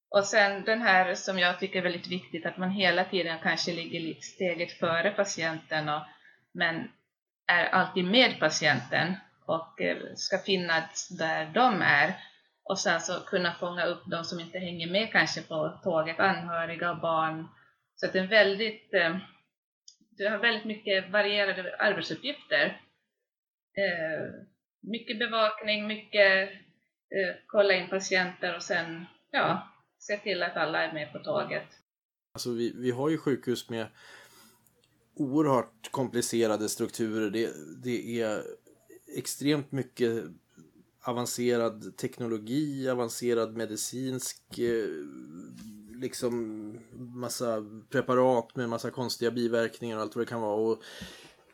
och 0.10 0.26
sen 0.26 0.64
den 0.64 0.82
här 0.82 1.16
som 1.16 1.40
jag 1.40 1.60
tycker 1.60 1.80
är 1.80 1.84
väldigt 1.84 2.08
viktigt, 2.08 2.46
att 2.46 2.58
man 2.58 2.72
hela 2.72 3.04
tiden 3.04 3.38
kanske 3.44 3.74
ligger 3.74 4.22
steget 4.22 4.72
före 4.72 5.12
patienten, 5.12 5.90
och, 5.90 6.02
men 6.52 6.92
är 7.48 7.66
alltid 7.66 8.06
med 8.06 8.40
patienten 8.40 9.16
och 9.46 9.82
eh, 9.82 9.98
ska 10.16 10.38
finnas 10.38 11.10
där 11.10 11.46
de 11.54 11.82
är. 11.82 12.14
Och 12.64 12.80
sen 12.80 13.02
så 13.02 13.20
kunna 13.20 13.54
fånga 13.54 13.86
upp 13.86 14.04
de 14.06 14.24
som 14.24 14.40
inte 14.40 14.60
hänger 14.60 14.92
med 14.92 15.12
kanske 15.12 15.42
på 15.42 15.80
tåget, 15.84 16.20
anhöriga 16.20 16.92
och 16.92 17.00
barn. 17.00 17.48
Så 17.96 18.08
det 18.08 18.20
är 18.20 18.24
en 18.24 18.30
väldigt 18.30 18.94
eh, 18.94 19.18
du 20.18 20.30
har 20.30 20.38
väldigt 20.38 20.66
mycket 20.66 21.12
varierade 21.12 21.76
arbetsuppgifter. 21.80 22.82
Eh, 23.78 24.34
mycket 24.82 25.20
bevakning, 25.20 25.88
mycket 25.88 26.50
eh, 27.16 27.36
kolla 27.48 27.74
in 27.74 27.90
patienter 27.90 28.56
och 28.56 28.64
sen 28.64 29.06
ja, 29.32 29.68
se 30.00 30.18
till 30.18 30.44
att 30.44 30.58
alla 30.58 30.84
är 30.84 30.94
med 30.94 31.12
på 31.12 31.20
tåget. 31.20 31.68
Alltså 32.34 32.52
vi, 32.52 32.74
vi 32.76 32.92
har 32.92 33.10
ju 33.10 33.18
sjukhus 33.18 33.70
med 33.70 33.88
oerhört 35.16 35.92
komplicerade 35.92 36.70
strukturer. 36.70 37.30
Det, 37.30 37.50
det 37.84 38.22
är 38.22 38.44
extremt 39.18 39.72
mycket 39.72 40.24
avancerad 41.02 41.98
teknologi, 41.98 42.90
avancerad 42.90 43.58
medicinsk 43.58 44.60
eh, 44.60 44.90
liksom 45.96 46.75
massa 46.98 47.66
preparat 47.90 48.56
med 48.56 48.70
massa 48.70 48.92
konstiga 48.92 49.32
biverkningar 49.32 49.98
och 49.98 50.02
allt 50.02 50.16
vad 50.16 50.26
det 50.26 50.30
kan 50.30 50.42
vara. 50.42 50.56
Och, 50.56 50.80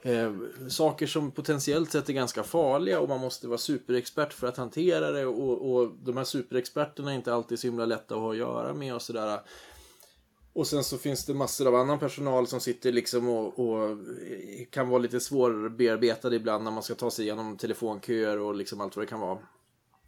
eh, 0.08 0.34
saker 0.70 1.08
som 1.08 1.32
potentiellt 1.32 1.92
sett 1.92 2.10
är 2.10 2.14
ganska 2.14 2.44
farliga 2.44 3.00
och 3.00 3.10
man 3.10 3.20
måste 3.20 3.48
vara 3.48 3.58
superexpert 3.58 4.34
för 4.34 4.48
att 4.48 4.58
hantera 4.58 5.12
det 5.12 5.26
och, 5.26 5.72
och 5.72 5.92
de 6.04 6.18
här 6.18 6.24
superexperterna 6.24 7.12
är 7.12 7.16
inte 7.16 7.34
alltid 7.34 7.60
så 7.60 7.68
himla 7.68 7.86
lätta 7.86 8.16
att 8.16 8.22
ha 8.22 8.32
att 8.32 8.38
göra 8.38 8.74
med 8.74 8.96
och 8.96 9.02
sådär. 9.02 9.40
Och 10.54 10.68
sen 10.68 10.84
så 10.84 10.98
finns 10.98 11.26
det 11.26 11.34
massor 11.34 11.68
av 11.68 11.76
annan 11.76 12.00
personal 12.00 12.48
som 12.48 12.60
sitter 12.60 12.92
liksom 12.92 13.30
och, 13.30 13.60
och 13.60 13.98
kan 14.70 14.90
vara 14.90 15.00
lite 15.00 15.20
svårbearbetade 15.20 16.36
ibland 16.36 16.64
när 16.64 16.72
man 16.72 16.84
ska 16.84 16.96
ta 16.96 17.12
sig 17.12 17.26
igenom 17.26 17.58
telefonköer 17.58 18.40
och 18.40 18.56
liksom 18.56 18.82
allt 18.82 18.96
vad 18.96 19.06
det 19.06 19.10
kan 19.10 19.20
vara. 19.20 19.38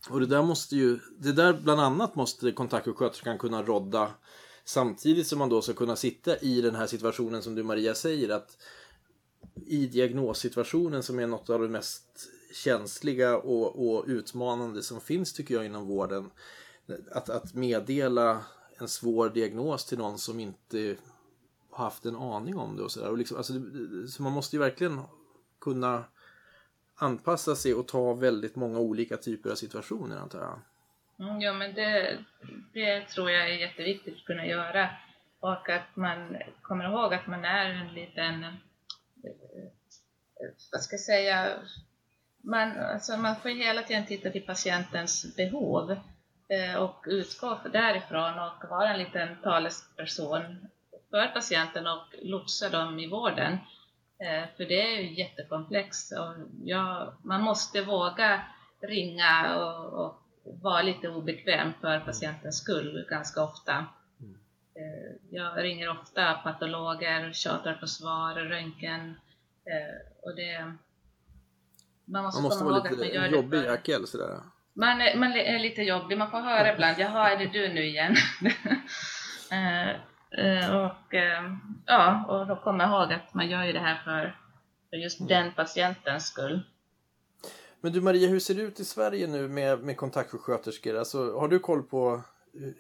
Och 0.10 0.20
det 0.20 0.26
där 0.26 0.44
måste 0.44 0.76
ju, 0.76 1.00
det 1.18 1.32
där 1.32 1.54
bland 1.54 1.82
annat 1.82 2.16
måste 2.16 2.52
kontaktsjuksköterskan 2.52 3.38
kunna 3.38 3.64
rodda 3.64 4.12
samtidigt 4.66 5.28
som 5.28 5.40
man 5.40 5.50
då 5.50 5.62
ska 5.62 5.74
kunna 5.74 5.96
sitta 5.96 6.38
i 6.38 6.62
den 6.62 6.76
här 6.76 6.88
situationen 6.88 7.42
som 7.42 7.56
du 7.56 7.64
Maria 7.64 7.96
säger 7.96 8.30
att 8.30 8.58
i 9.66 9.88
diagnossituationen 9.88 11.04
som 11.04 11.20
är 11.20 11.28
något 11.28 11.50
av 11.50 11.62
det 11.62 11.70
mest 11.70 12.30
känsliga 12.54 13.38
och, 13.38 13.88
och 13.88 14.06
utmanande 14.08 14.84
som 14.84 15.02
finns 15.02 15.34
tycker 15.34 15.56
jag 15.56 15.66
inom 15.66 15.88
vården. 15.88 16.30
Att, 17.12 17.30
att 17.30 17.54
meddela 17.54 18.46
en 18.78 18.88
svår 18.88 19.30
diagnos 19.30 19.86
till 19.86 19.98
någon 19.98 20.18
som 20.18 20.40
inte 20.40 20.98
har 21.70 21.84
haft 21.86 22.06
en 22.06 22.16
aning 22.16 22.58
om 22.58 22.76
det 22.76 22.84
och 22.84 22.92
sådär. 22.92 23.18
Liksom, 23.18 23.38
alltså, 23.38 23.54
så 24.10 24.24
man 24.24 24.32
måste 24.32 24.56
ju 24.56 24.60
verkligen 24.60 25.02
kunna 25.62 26.04
anpassa 26.96 27.56
sig 27.56 27.74
och 27.74 27.88
ta 27.88 28.14
väldigt 28.14 28.56
många 28.56 28.80
olika 28.80 29.18
typer 29.18 29.50
av 29.50 29.56
situationer 29.56 30.18
antar 30.18 30.40
jag. 30.40 30.60
Mm, 31.24 31.42
ja, 31.42 31.54
men 31.54 31.74
det, 31.74 32.18
det 32.74 33.02
tror 33.02 33.32
jag 33.32 33.50
är 33.50 33.54
jätteviktigt 33.54 34.16
att 34.16 34.26
kunna 34.26 34.46
göra. 34.46 34.90
Och 35.40 35.70
att 35.70 35.96
man 35.96 36.38
kommer 36.62 36.86
ihåg 36.86 37.14
att 37.14 37.28
man 37.28 37.46
är 37.46 37.70
en 37.70 37.94
liten, 37.94 38.44
eh, 38.44 38.52
vad 40.72 40.82
ska 40.82 40.94
jag 40.94 41.02
säga, 41.02 41.50
man, 42.44 42.78
alltså 42.78 43.18
man 43.18 43.36
får 43.36 43.50
hela 43.50 43.84
tiden 43.84 44.06
titta 44.06 44.30
till 44.30 44.46
patientens 44.46 45.36
behov 45.36 45.92
eh, 46.50 46.76
och 46.76 47.06
utgå 47.08 47.60
därifrån 47.74 48.40
och 48.40 48.70
vara 48.70 48.94
en 48.94 49.00
liten 49.00 49.38
talesperson 49.44 50.68
för 51.10 51.28
patienten 51.28 51.88
och 51.88 52.16
lotsa 52.22 52.70
dem 52.70 53.00
i 53.00 53.08
vården. 53.08 53.54
Eh, 54.20 54.44
för 54.58 54.66
det 54.66 54.82
är 54.82 55.02
ju 55.02 55.14
jättekomplext 55.14 56.14
och 56.18 56.36
jag, 56.64 57.14
man 57.24 57.42
måste 57.42 57.82
våga 57.82 58.42
ringa 58.82 59.58
och, 59.58 60.06
och 60.06 60.23
vara 60.44 60.82
lite 60.82 61.10
obekväm 61.10 61.74
för 61.82 62.00
patientens 62.00 62.58
skull 62.58 63.06
ganska 63.10 63.44
ofta. 63.44 63.86
Eh, 64.76 65.16
jag 65.30 65.64
ringer 65.64 65.90
ofta 65.90 66.34
patologer, 66.34 67.34
tjatar 67.34 67.74
på 67.74 67.88
svar, 67.88 68.34
röntgen 68.34 69.16
eh, 69.66 70.22
och 70.22 70.36
det... 70.36 70.74
Man 72.06 72.24
måste, 72.24 72.42
man 72.42 72.44
måste 72.44 72.64
vara 72.64 72.84
lite 72.84 73.36
jobbig 73.36 73.64
jäkel 73.64 74.08
sådär. 74.08 74.40
Man 74.74 75.02
är, 75.02 75.18
man 75.18 75.32
är 75.32 75.60
lite 75.60 75.82
jobbig, 75.82 76.18
man 76.18 76.32
får 76.32 76.42
höra 76.42 76.74
ibland, 76.74 76.96
jaha 77.00 77.32
är 77.32 77.38
det 77.38 77.46
du 77.46 77.74
nu 77.74 77.86
igen? 77.86 78.16
Eh, 80.38 80.76
och, 80.76 81.14
ja, 81.86 82.26
och 82.28 82.48
då 82.48 82.56
kommer 82.56 82.84
jag 82.84 82.94
ihåg 82.94 83.14
att 83.14 83.34
man 83.34 83.50
gör 83.50 83.64
ju 83.64 83.72
det 83.72 83.80
här 83.80 84.02
för, 84.04 84.38
för 84.90 84.98
just 84.98 85.20
mm. 85.20 85.28
den 85.28 85.54
patientens 85.54 86.28
skull. 86.28 86.64
Men 87.84 87.92
du 87.92 88.02
Maria, 88.02 88.28
hur 88.28 88.40
ser 88.40 88.54
det 88.54 88.62
ut 88.62 88.80
i 88.80 88.86
Sverige 88.86 89.28
nu 89.28 89.48
med, 89.48 89.80
med 89.80 89.98
kontaktsjuksköterskor? 89.98 90.96
Alltså, 90.96 91.40
har 91.40 91.48
du 91.48 91.60
koll 91.60 91.84
på 91.84 92.22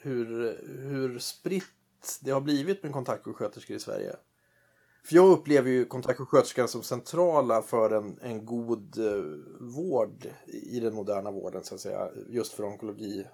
hur, 0.01 0.57
hur 0.89 1.19
spritt 1.19 2.19
det 2.21 2.31
har 2.31 2.41
blivit 2.41 2.83
med 2.83 2.91
kontaktsjuksköterskor 2.91 3.75
i 3.75 3.79
Sverige? 3.79 4.15
För 5.05 5.15
jag 5.15 5.29
upplever 5.29 5.69
ju 5.69 5.85
kontaktsjuksköterskan 5.85 6.67
som 6.67 6.83
centrala 6.83 7.61
för 7.61 7.97
en, 7.97 8.19
en 8.21 8.45
god 8.45 8.97
eh, 8.97 9.23
vård 9.59 10.25
i 10.47 10.79
den 10.79 10.95
moderna 10.95 11.31
vården, 11.31 11.63
så 11.63 11.75
att 11.75 11.81
säga, 11.81 12.09
just 12.29 12.53
för 12.53 12.63
onkologi, 12.63 13.27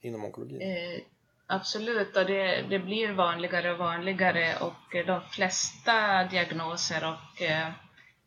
inom 0.00 0.24
onkologin. 0.24 0.60
Eh, 0.60 1.00
Absolut, 1.46 2.16
och 2.16 2.26
det, 2.26 2.62
det, 2.70 2.78
blir 2.78 3.12
vanligare 3.12 3.72
och 3.72 3.78
vanligare 3.78 4.56
och 4.60 5.06
de 5.06 5.20
flesta 5.30 6.24
diagnoser 6.24 7.08
och 7.08 7.42
eh, 7.42 7.68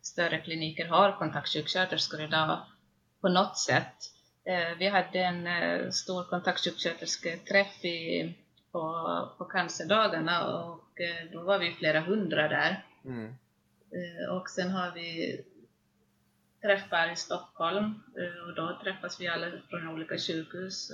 större 0.04 0.40
kliniker 0.40 0.88
har 0.88 1.18
kontaktsjuksköterskor 1.18 2.22
idag 2.22 2.62
på 3.22 3.30
något 3.30 3.58
sätt. 3.58 3.96
Eh, 4.46 4.78
vi 4.78 4.88
hade 4.88 5.20
en 5.20 5.48
eh, 5.48 5.90
stor 5.90 6.24
kontaktsjukskötersketräff 6.24 7.86
i, 7.86 8.34
på, 8.72 9.30
på 9.38 9.46
cancerdagarna 9.46 10.48
och 10.48 11.02
eh, 11.02 11.32
då 11.32 11.42
var 11.42 11.60
vi 11.60 11.74
flera 11.74 12.00
hundra 12.00 12.48
där. 12.48 12.86
Mm. 13.06 13.36
Och 14.32 14.50
sen 14.50 14.72
har 14.72 14.92
vi 14.92 15.40
träffar 16.62 17.12
i 17.12 17.16
Stockholm 17.16 18.04
och 18.48 18.56
då 18.56 18.80
träffas 18.84 19.22
vi 19.22 19.28
alla 19.28 19.52
från 19.70 19.88
olika 19.88 20.18
sjukhus 20.18 20.92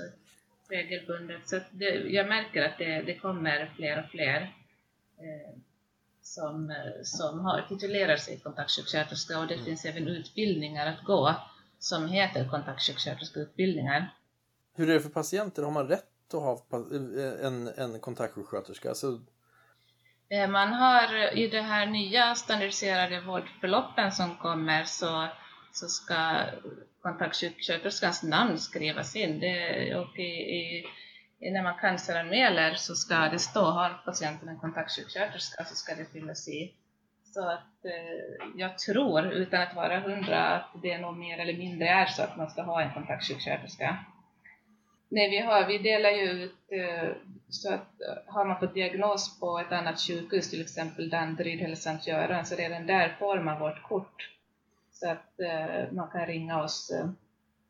regelbundet. 0.69 1.49
Så 1.49 1.59
det, 1.71 1.85
jag 1.89 2.27
märker 2.27 2.65
att 2.65 2.77
det, 2.77 3.01
det 3.01 3.15
kommer 3.15 3.71
fler 3.75 4.03
och 4.03 4.11
fler 4.11 4.53
som, 6.29 6.74
som 7.03 7.39
har, 7.39 7.65
titulerar 7.69 8.17
sig 8.17 8.39
kontaktsjuksköterska 8.39 9.39
och 9.39 9.48
det 9.48 9.53
mm. 9.53 9.65
finns 9.65 9.86
även 9.86 10.07
utbildningar 10.07 10.88
att 10.88 11.03
gå 11.03 11.36
som 11.79 12.07
heter 12.07 12.50
kontaktsjuksköterskeutbildningar. 12.50 14.13
Hur 14.75 14.89
är 14.89 14.93
det 14.93 15.00
för 15.00 15.09
patienter? 15.09 15.63
Har 15.63 15.71
man 15.71 15.88
rätt 15.88 16.33
att 16.33 16.41
ha 16.41 16.65
en, 17.43 17.67
en 17.67 18.00
kontaktsjuksköterska? 18.00 18.89
Alltså... 18.89 19.21
Eh, 20.29 20.50
man 20.50 20.74
har 20.74 21.38
i 21.38 21.48
de 21.48 21.62
här 21.62 21.86
nya 21.86 22.36
standardiserade 22.36 23.21
vårdförloppen 23.21 24.12
som 24.12 24.38
kommer 24.38 24.83
så, 24.83 25.27
så 25.74 25.88
ska 25.88 26.36
kontaktsjuksköterskans 27.01 28.24
namn 28.24 28.57
skrivas 28.57 29.15
in. 29.15 29.39
Det, 29.39 29.95
och 29.95 30.19
i, 30.19 30.31
i, 30.59 30.86
när 31.39 31.63
man 31.63 31.79
canceranmäler 31.79 32.74
så 32.74 32.96
ska 32.96 33.15
det 33.15 33.39
stå, 33.39 33.62
har 33.62 34.01
patienten 34.05 34.50
en 34.50 34.60
kontaktsjuksköterska 34.60 35.65
så 35.65 35.75
ska 35.75 35.96
det 35.96 36.05
fyllas 36.05 36.48
i. 36.48 36.74
Så 37.34 37.50
att 37.50 37.86
eh, 37.86 38.50
jag 38.55 38.77
tror, 38.77 39.25
utan 39.25 39.62
att 39.62 39.75
vara 39.75 40.00
hundra, 40.00 40.55
att 40.55 40.81
det 40.81 40.98
nog 40.98 41.17
mer 41.17 41.39
eller 41.39 41.58
mindre 41.58 41.88
är 41.88 42.05
så 42.05 42.24
att 42.24 42.38
man 42.38 42.50
ska 42.50 42.62
ha 42.62 42.81
en 42.81 42.93
kontaktsjuksköterska. 42.93 43.98
Nej, 45.10 45.29
vi, 45.29 45.39
har, 45.39 45.67
vi 45.67 45.77
delar 45.77 46.10
ju 46.10 46.29
ut, 46.29 46.55
eh, 46.72 47.10
så 47.50 47.74
att 47.74 48.01
eh, 48.01 48.34
har 48.34 48.46
man 48.46 48.60
fått 48.60 48.74
diagnos 48.74 49.39
på 49.39 49.60
ett 49.60 49.72
annat 49.72 50.00
sjukhus, 50.00 50.50
till 50.50 50.62
exempel 50.62 51.10
Danderyd 51.10 51.62
eller 51.62 51.75
Sankt 51.75 52.08
Göran, 52.08 52.46
så 52.46 52.55
redan 52.55 52.88
där 52.88 53.15
får 53.19 53.39
man 53.39 53.60
vårt 53.60 53.84
kort 53.84 54.29
så 55.00 55.10
att 55.10 55.39
eh, 55.39 55.91
man 55.91 56.10
kan 56.10 56.25
ringa 56.25 56.63
oss 56.63 56.91
eh, 56.91 57.10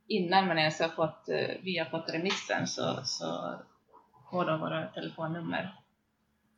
innan 0.10 0.48
man 0.48 0.58
ens 0.58 0.80
har 0.80 0.89
fått, 0.89 1.30
eh, 1.30 1.56
vi 1.63 1.78
har 1.78 1.86
fått 1.86 2.13
remissen 2.13 2.68
så, 2.68 3.00
så 3.04 3.54
får 4.32 4.46
de 4.46 4.60
våra 4.60 4.86
telefonnummer. 4.86 5.75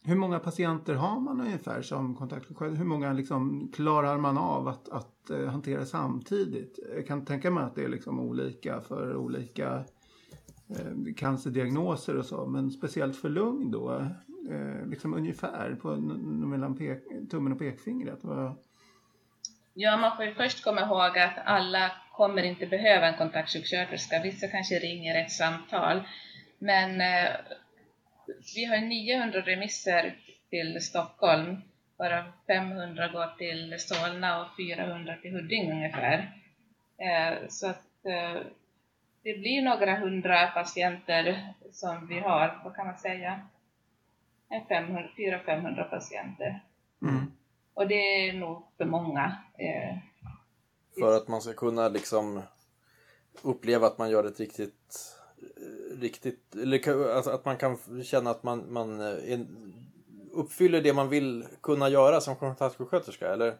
Hur 0.03 0.15
många 0.15 0.39
patienter 0.39 0.93
har 0.93 1.19
man 1.19 1.41
ungefär 1.41 1.81
som 1.81 2.15
kontaktsjuksköterska? 2.15 2.79
Hur 2.79 2.89
många 2.89 3.13
liksom 3.13 3.71
klarar 3.75 4.17
man 4.17 4.37
av 4.37 4.67
att, 4.67 4.89
att 4.89 5.31
uh, 5.31 5.49
hantera 5.49 5.85
samtidigt? 5.85 6.79
Jag 6.95 7.07
kan 7.07 7.25
tänka 7.25 7.51
mig 7.51 7.63
att 7.63 7.75
det 7.75 7.83
är 7.83 7.89
liksom 7.89 8.19
olika 8.19 8.81
för 8.81 9.15
olika 9.15 9.77
uh, 10.69 11.13
cancerdiagnoser 11.17 12.17
och 12.17 12.25
så, 12.25 12.45
men 12.45 12.71
speciellt 12.71 13.17
för 13.17 13.29
lung 13.29 13.71
då, 13.71 13.91
uh, 14.49 14.87
liksom 14.87 15.13
ungefär 15.13 15.75
på, 15.75 15.95
mellan 15.95 16.77
pek, 16.77 17.03
tummen 17.31 17.53
och 17.53 17.59
pekfingret. 17.59 18.19
Vad, 18.21 18.55
Ja, 19.73 19.97
man 19.97 20.15
får 20.15 20.25
ju 20.25 20.33
först 20.33 20.63
komma 20.63 20.81
ihåg 20.81 21.17
att 21.17 21.37
alla 21.45 21.91
kommer 22.21 22.43
inte 22.43 22.65
behöva 22.65 23.07
en 23.07 23.17
kontaktsjuksköterska. 23.17 24.21
Vissa 24.23 24.47
kanske 24.47 24.79
ringer 24.79 25.21
ett 25.21 25.31
samtal. 25.31 26.01
Men 26.59 27.01
eh, 27.01 27.29
vi 28.55 28.65
har 28.65 28.77
900 28.77 29.41
remisser 29.41 30.15
till 30.49 30.81
Stockholm, 30.81 31.61
varav 31.97 32.23
500 32.47 33.07
går 33.07 33.37
till 33.37 33.75
Solna 33.79 34.41
och 34.41 34.47
400 34.57 35.15
till 35.21 35.31
Huddinge 35.31 35.71
ungefär. 35.71 36.31
Eh, 36.97 37.47
så 37.49 37.67
att 37.69 38.05
eh, 38.05 38.41
det 39.23 39.33
blir 39.37 39.61
några 39.61 39.95
hundra 39.95 40.47
patienter 40.47 41.53
som 41.71 42.07
vi 42.07 42.19
har, 42.19 42.61
vad 42.63 42.75
kan 42.75 42.87
man 42.87 42.97
säga? 42.97 43.41
400-500 44.49 45.83
patienter. 45.83 46.59
Mm. 47.01 47.31
Och 47.73 47.87
det 47.87 48.29
är 48.29 48.33
nog 48.33 48.63
för 48.77 48.85
många. 48.85 49.37
Eh, 49.57 50.10
för 50.99 51.17
att 51.17 51.27
man 51.27 51.41
ska 51.41 51.53
kunna 51.53 51.87
liksom 51.89 52.41
uppleva 53.41 53.87
att 53.87 53.97
man 53.97 54.09
gör 54.09 54.23
ett 54.23 54.39
riktigt, 54.39 55.15
riktigt 55.99 56.55
eller 56.55 57.17
att 57.35 57.45
man 57.45 57.57
kan 57.57 58.03
känna 58.03 58.29
att 58.29 58.43
man, 58.43 58.73
man 58.73 58.99
är, 58.99 59.45
uppfyller 60.31 60.81
det 60.81 60.93
man 60.93 61.09
vill 61.09 61.45
kunna 61.61 61.89
göra 61.89 62.21
som 62.21 62.35
kontaktsjuksköterska, 62.35 63.33
eller? 63.33 63.55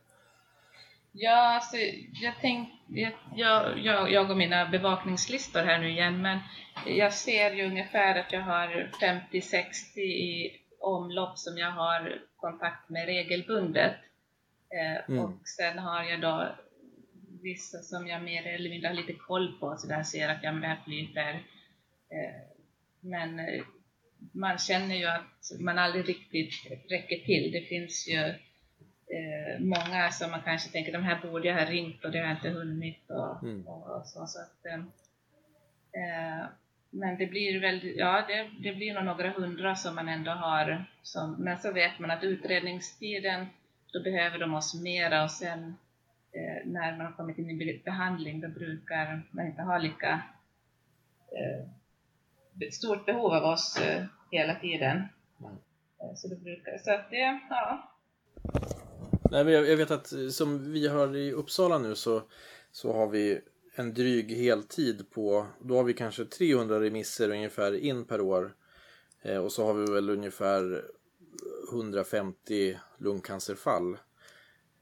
Ja, 1.11 1.55
alltså, 1.55 1.77
jag, 2.21 2.33
tänk, 2.41 2.69
jag, 2.88 3.13
jag, 3.79 4.11
jag 4.11 4.31
och 4.31 4.38
mina 4.38 4.65
bevakningslistor 4.65 5.59
här 5.59 5.79
nu 5.79 5.89
igen, 5.89 6.21
men 6.21 6.39
jag 6.85 7.13
ser 7.13 7.51
ju 7.51 7.65
ungefär 7.65 8.19
att 8.19 8.31
jag 8.31 8.41
har 8.41 8.91
50-60 9.31 10.00
i 10.00 10.57
omlopp 10.79 11.38
som 11.39 11.57
jag 11.57 11.71
har 11.71 12.21
kontakt 12.35 12.89
med 12.89 13.05
regelbundet. 13.05 13.95
Eh, 14.69 15.09
mm. 15.09 15.25
Och 15.25 15.47
sen 15.47 15.79
har 15.79 16.03
jag 16.03 16.21
då 16.21 16.55
vissa 17.41 17.77
som 17.77 18.07
jag 18.07 18.24
mer 18.24 18.48
eller 18.48 18.69
mindre 18.69 18.88
har 18.88 18.95
lite 18.95 19.13
koll 19.13 19.60
på, 19.60 19.77
så 19.77 19.88
där 19.88 20.03
ser 20.03 20.29
att 20.29 20.43
jag 20.43 20.55
med 20.55 20.77
flyter. 20.86 21.33
Eh, 22.10 22.41
men 23.00 23.39
eh, 23.39 23.63
man 24.31 24.57
känner 24.57 24.95
ju 24.95 25.05
att 25.05 25.51
man 25.60 25.77
aldrig 25.77 26.10
riktigt 26.10 26.53
räcker 26.89 27.17
till. 27.25 27.51
Det 27.51 27.62
finns 27.62 28.07
ju 28.10 28.19
eh, 29.15 29.60
många 29.60 30.12
som 30.12 30.31
man 30.31 30.41
kanske 30.41 30.71
tänker, 30.71 30.91
de 30.91 31.03
här 31.03 31.21
borde 31.21 31.48
jag 31.48 31.55
ha 31.55 31.65
ringt 31.65 32.05
och 32.05 32.12
det 32.12 32.19
har 32.19 32.25
jag 32.25 32.38
inte 32.38 32.50
hunnit 32.50 33.10
och, 33.10 33.43
mm. 33.43 33.67
och, 33.67 34.05
så. 34.05 34.25
så 34.27 34.39
att, 34.39 34.65
eh, 34.65 36.45
men 36.93 37.17
det 37.17 37.25
blir 37.25 37.60
väl, 37.60 37.98
ja 37.98 38.25
det, 38.27 38.50
det 38.69 38.75
blir 38.75 38.93
nog 38.93 39.05
några 39.05 39.29
hundra 39.29 39.75
som 39.75 39.95
man 39.95 40.10
ändå 40.10 40.31
har. 40.31 40.86
Som, 41.01 41.36
men 41.39 41.57
så 41.57 41.71
vet 41.71 42.00
man 42.00 42.12
att 42.12 42.24
utredningstiden, 42.24 43.45
då 43.93 44.03
behöver 44.03 44.39
de 44.39 44.53
oss 44.53 44.81
mera 44.81 45.24
och 45.24 45.31
sen 45.31 45.77
när 46.65 46.97
man 46.97 47.05
har 47.05 47.13
kommit 47.13 47.38
in 47.38 47.50
i 47.50 47.81
behandling, 47.85 48.41
då 48.41 48.47
brukar 48.47 49.27
man 49.31 49.47
inte 49.47 49.61
ha 49.61 49.77
lika 49.77 50.21
eh, 51.31 52.69
stort 52.71 53.05
behov 53.05 53.33
av 53.33 53.43
oss 53.43 53.77
eh, 53.77 54.03
hela 54.31 54.55
tiden. 54.55 55.01
Mm. 55.39 55.53
Eh, 56.01 56.15
så 56.15 56.27
det 56.27 56.35
brukar, 56.35 56.77
så 56.77 56.93
att 56.93 57.09
det, 57.09 57.39
ja. 57.50 57.91
Nej, 59.31 59.43
men 59.43 59.53
jag, 59.53 59.69
jag, 59.69 59.77
vet 59.77 59.91
att 59.91 60.13
som 60.31 60.71
vi 60.71 60.88
har 60.88 61.15
i 61.15 61.31
Uppsala 61.31 61.77
nu 61.77 61.95
så, 61.95 62.21
så 62.71 62.93
har 62.93 63.07
vi 63.07 63.41
en 63.75 63.93
dryg 63.93 64.31
heltid 64.31 65.11
på, 65.11 65.47
då 65.61 65.75
har 65.75 65.83
vi 65.83 65.93
kanske 65.93 66.25
300 66.25 66.79
remisser 66.79 67.29
ungefär 67.29 67.75
in 67.75 68.05
per 68.05 68.21
år. 68.21 68.55
Eh, 69.21 69.38
och 69.38 69.51
så 69.51 69.65
har 69.65 69.73
vi 69.73 69.93
väl 69.93 70.09
ungefär 70.09 70.85
150 71.71 72.77
lungcancerfall. 72.97 73.97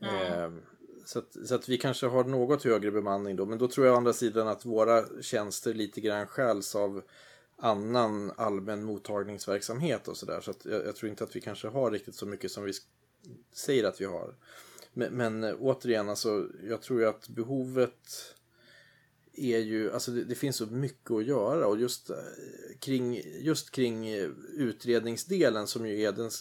Mm. 0.01 0.61
Så, 1.09 1.19
att, 1.19 1.37
så 1.45 1.55
att 1.55 1.69
vi 1.69 1.77
kanske 1.77 2.07
har 2.07 2.23
något 2.23 2.63
högre 2.63 2.91
bemanning 2.91 3.35
då. 3.35 3.45
Men 3.45 3.57
då 3.57 3.67
tror 3.67 3.85
jag 3.85 3.93
å 3.93 3.97
andra 3.97 4.13
sidan 4.13 4.47
att 4.47 4.65
våra 4.65 5.21
tjänster 5.21 5.73
lite 5.73 6.01
grann 6.01 6.27
skäls 6.27 6.75
av 6.75 7.01
annan 7.57 8.31
allmän 8.37 8.83
mottagningsverksamhet 8.83 10.07
och 10.07 10.17
sådär. 10.17 10.41
Så 10.41 10.51
att 10.51 10.65
jag, 10.65 10.85
jag, 10.85 10.95
tror 10.95 11.09
inte 11.09 11.23
att 11.23 11.35
vi 11.35 11.41
kanske 11.41 11.67
har 11.67 11.91
riktigt 11.91 12.15
så 12.15 12.25
mycket 12.25 12.51
som 12.51 12.63
vi 12.63 12.73
säger 13.53 13.83
att 13.83 14.01
vi 14.01 14.05
har. 14.05 14.35
Men, 14.93 15.13
men 15.13 15.43
eh, 15.43 15.55
återigen, 15.59 16.09
alltså, 16.09 16.47
jag 16.63 16.81
tror 16.81 16.99
ju 16.99 17.07
att 17.07 17.29
behovet 17.29 18.35
är 19.33 19.59
ju, 19.59 19.91
alltså 19.91 20.11
det, 20.11 20.23
det, 20.23 20.35
finns 20.35 20.55
så 20.55 20.65
mycket 20.65 21.11
att 21.11 21.25
göra 21.25 21.67
och 21.67 21.79
just 21.79 22.09
eh, 22.09 22.15
kring, 22.79 23.21
just 23.39 23.71
kring 23.71 24.07
eh, 24.07 24.29
utredningsdelen 24.53 25.67
som 25.67 25.87
ju 25.87 26.01
är 26.01 26.11
den, 26.11 26.31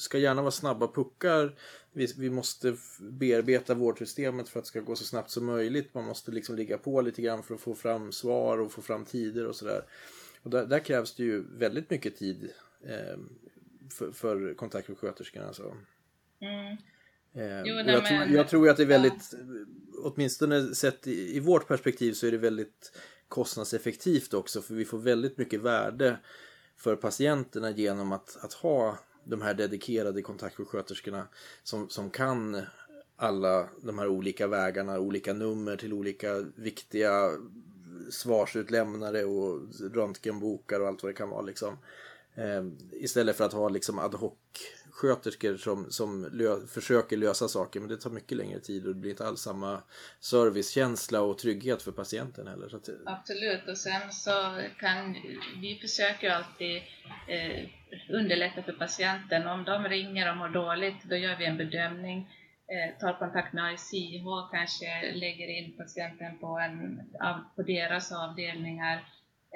ska 0.00 0.18
gärna 0.18 0.42
vara 0.42 0.50
snabba 0.50 0.88
puckar. 0.88 1.54
Vi, 1.92 2.06
vi 2.18 2.30
måste 2.30 2.76
bearbeta 3.00 3.74
vårdsystemet 3.74 4.48
för 4.48 4.58
att 4.58 4.64
det 4.64 4.68
ska 4.68 4.80
gå 4.80 4.96
så 4.96 5.04
snabbt 5.04 5.30
som 5.30 5.44
möjligt. 5.44 5.94
Man 5.94 6.04
måste 6.04 6.30
liksom 6.30 6.56
ligga 6.56 6.78
på 6.78 7.00
lite 7.00 7.22
grann 7.22 7.42
för 7.42 7.54
att 7.54 7.60
få 7.60 7.74
fram 7.74 8.12
svar 8.12 8.58
och 8.58 8.72
få 8.72 8.82
fram 8.82 9.04
tider 9.04 9.46
och 9.46 9.56
sådär. 9.56 9.84
Och 10.42 10.50
där, 10.50 10.66
där, 10.66 10.78
krävs 10.78 11.14
det 11.14 11.22
ju 11.22 11.44
väldigt 11.58 11.90
mycket 11.90 12.16
tid 12.16 12.50
eh, 12.84 13.18
för, 13.90 14.12
för 14.12 14.54
kontaktsjuksköterskorna. 14.54 15.46
Alltså. 15.46 15.76
Mm. 16.40 16.76
Eh, 17.34 17.62
jo, 17.64 17.74
jag, 17.74 18.06
tror, 18.06 18.36
jag 18.36 18.48
tror 18.48 18.68
att 18.68 18.76
det 18.76 18.82
är 18.82 18.86
väldigt, 18.86 19.32
ja. 19.32 19.38
åtminstone 20.02 20.74
sett 20.74 21.06
i, 21.06 21.36
i, 21.36 21.40
vårt 21.40 21.68
perspektiv 21.68 22.12
så 22.12 22.26
är 22.26 22.30
det 22.30 22.38
väldigt 22.38 22.92
kostnadseffektivt 23.28 24.34
också 24.34 24.62
för 24.62 24.74
vi 24.74 24.84
får 24.84 24.98
väldigt 24.98 25.38
mycket 25.38 25.60
värde 25.60 26.18
för 26.76 26.96
patienterna 26.96 27.70
genom 27.70 28.12
att, 28.12 28.38
att 28.40 28.52
ha 28.52 28.98
de 29.24 29.42
här 29.42 29.54
dedikerade 29.54 30.22
kontaktsjuksköterskorna 30.22 31.28
som, 31.62 31.88
som 31.88 32.10
kan 32.10 32.62
alla 33.16 33.68
de 33.82 33.98
här 33.98 34.08
olika 34.08 34.46
vägarna, 34.46 34.98
olika 34.98 35.32
nummer 35.32 35.76
till 35.76 35.92
olika 35.92 36.44
viktiga 36.54 37.30
svarsutlämnare 38.10 39.24
och 39.24 39.60
röntgenbokar 39.94 40.80
och 40.80 40.88
allt 40.88 41.02
vad 41.02 41.12
det 41.12 41.16
kan 41.16 41.30
vara 41.30 41.42
liksom. 41.42 41.78
Eh, 42.34 42.64
istället 42.92 43.36
för 43.36 43.44
att 43.44 43.52
ha 43.52 43.68
liksom 43.68 43.98
ad 43.98 44.16
hoc 44.16 44.32
sjuksköterskor 45.00 45.56
som, 45.56 45.90
som 45.90 46.28
lö 46.32 46.66
försöker 46.66 47.16
lösa 47.16 47.48
saker 47.48 47.80
men 47.80 47.88
det 47.88 47.96
tar 47.96 48.10
mycket 48.10 48.38
längre 48.38 48.60
tid 48.60 48.86
och 48.86 48.94
det 48.94 49.00
blir 49.00 49.10
inte 49.10 49.26
alls 49.26 49.40
samma 49.40 49.82
servicekänsla 50.20 51.20
och 51.20 51.38
trygghet 51.38 51.82
för 51.82 51.92
patienten 51.92 52.46
heller. 52.46 52.68
Så 52.68 52.76
att... 52.76 52.88
Absolut 53.06 53.68
och 53.68 53.78
sen 53.78 54.12
så 54.12 54.62
kan 54.78 55.16
vi 55.60 55.78
försöker 55.80 56.30
alltid 56.30 56.76
eh, 57.28 57.68
underlätta 58.10 58.62
för 58.62 58.72
patienten. 58.72 59.46
Om 59.46 59.64
de 59.64 59.84
ringer 59.84 60.30
och 60.30 60.36
mår 60.36 60.48
dåligt 60.48 61.04
då 61.04 61.16
gör 61.16 61.36
vi 61.36 61.46
en 61.46 61.56
bedömning 61.56 62.18
eh, 62.68 62.98
tar 63.00 63.18
kontakt 63.18 63.52
med 63.52 63.74
ICH, 63.74 64.26
kanske 64.50 65.12
lägger 65.14 65.48
in 65.48 65.76
patienten 65.76 66.38
på, 66.38 66.58
en, 66.58 67.00
på 67.56 67.62
deras 67.62 68.12
avdelningar, 68.12 68.96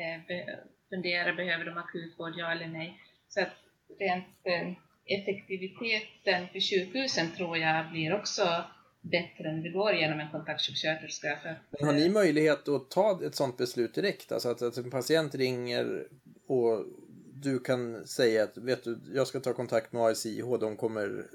eh, 0.00 0.44
funderar, 0.90 1.32
behöver 1.32 1.64
de 1.64 1.78
akutvård, 1.78 2.32
ja 2.36 2.52
eller 2.52 2.66
nej. 2.66 3.00
Så 3.28 3.40
att 3.40 3.52
rent 3.98 4.26
eh, 4.44 4.83
effektiviteten 5.06 6.48
för 6.52 6.60
sjukhusen 6.60 7.26
tror 7.36 7.58
jag 7.58 7.90
blir 7.90 8.14
också 8.14 8.64
bättre 9.00 9.52
när 9.52 9.62
det 9.62 9.70
går 9.70 9.94
genom 9.94 10.20
en 10.20 10.30
kontaktsjuksköterska. 10.30 11.38
Har 11.80 11.92
ni 11.92 12.08
möjlighet 12.08 12.68
att 12.68 12.90
ta 12.90 13.20
ett 13.26 13.34
sådant 13.34 13.56
beslut 13.56 13.94
direkt? 13.94 14.32
Alltså 14.32 14.48
att, 14.48 14.62
att 14.62 14.76
en 14.76 14.90
patient 14.90 15.34
ringer 15.34 16.06
och 16.46 16.86
du 17.34 17.58
kan 17.58 18.06
säga 18.06 18.44
att 18.44 18.56
vet 18.56 18.84
du, 18.84 19.00
jag 19.14 19.26
ska 19.26 19.40
ta 19.40 19.52
kontakt 19.52 19.92
med 19.92 20.02
ASIH, 20.02 20.58
de 20.60 20.76
kommer 20.76 21.26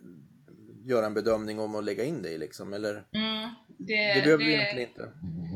göra 0.86 1.06
en 1.06 1.14
bedömning 1.14 1.60
om 1.60 1.76
att 1.76 1.84
lägga 1.84 2.04
in 2.04 2.22
dig 2.22 2.38
liksom, 2.38 2.74
eller? 2.74 2.92
Mm, 2.92 3.50
det, 3.68 4.14
det 4.14 4.22
behöver 4.24 4.46
det, 4.46 4.52
egentligen 4.52 4.90
inte. 4.90 5.12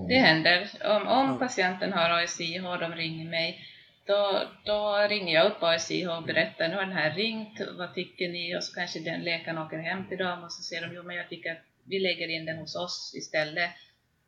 Det 0.07 0.15
händer. 0.15 0.71
Om, 0.85 1.07
om 1.07 1.39
patienten 1.39 1.93
har 1.93 2.23
ASIH 2.23 2.65
och 2.65 2.79
de 2.79 2.91
ringer 2.91 3.29
mig 3.29 3.59
då, 4.05 4.47
då 4.65 5.07
ringer 5.09 5.33
jag 5.33 5.51
upp 5.51 5.63
ASIH 5.63 6.17
och 6.17 6.23
berättar, 6.23 6.67
nu 6.67 6.75
har 6.75 6.81
den 6.81 6.97
här 6.97 7.15
ringt, 7.15 7.61
vad 7.77 7.93
tycker 7.93 8.29
ni? 8.29 8.57
Och 8.57 8.63
så 8.63 8.75
kanske 8.75 8.99
den 8.99 9.23
läkaren 9.23 9.57
åker 9.57 9.77
hem 9.77 10.07
till 10.07 10.17
dem 10.17 10.43
och 10.43 10.51
så 10.51 10.61
säger 10.61 10.87
de, 10.87 10.95
jo 10.95 11.03
men 11.03 11.15
jag 11.15 11.29
tycker 11.29 11.51
att 11.51 11.63
vi 11.83 11.99
lägger 11.99 12.27
in 12.27 12.45
den 12.45 12.57
hos 12.57 12.75
oss 12.75 13.13
istället. 13.17 13.69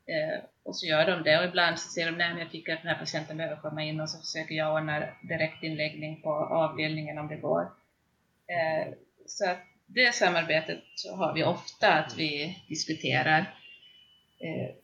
Eh, 0.06 0.44
och 0.62 0.76
så 0.76 0.86
gör 0.86 1.06
de 1.06 1.22
det 1.22 1.38
och 1.38 1.44
ibland 1.44 1.78
så 1.78 1.88
säger 1.88 2.10
de, 2.10 2.18
nej 2.18 2.28
men 2.30 2.38
jag 2.38 2.50
tycker 2.50 2.72
att 2.72 2.82
den 2.82 2.90
här 2.90 2.98
patienten 2.98 3.36
behöver 3.36 3.56
komma 3.56 3.84
in 3.84 4.00
och 4.00 4.10
så 4.10 4.18
försöker 4.18 4.54
jag 4.54 4.74
ordna 4.74 5.08
direktinläggning 5.22 6.22
på 6.22 6.30
avdelningen 6.30 7.18
om 7.18 7.28
det 7.28 7.36
går. 7.36 7.62
Eh, 8.46 8.92
så 9.26 9.50
att 9.50 9.58
det 9.86 10.14
samarbetet 10.14 10.82
har 11.16 11.34
vi 11.34 11.44
ofta 11.44 11.92
att 11.92 12.16
vi 12.16 12.62
diskuterar 12.68 13.54
eh, 14.40 14.74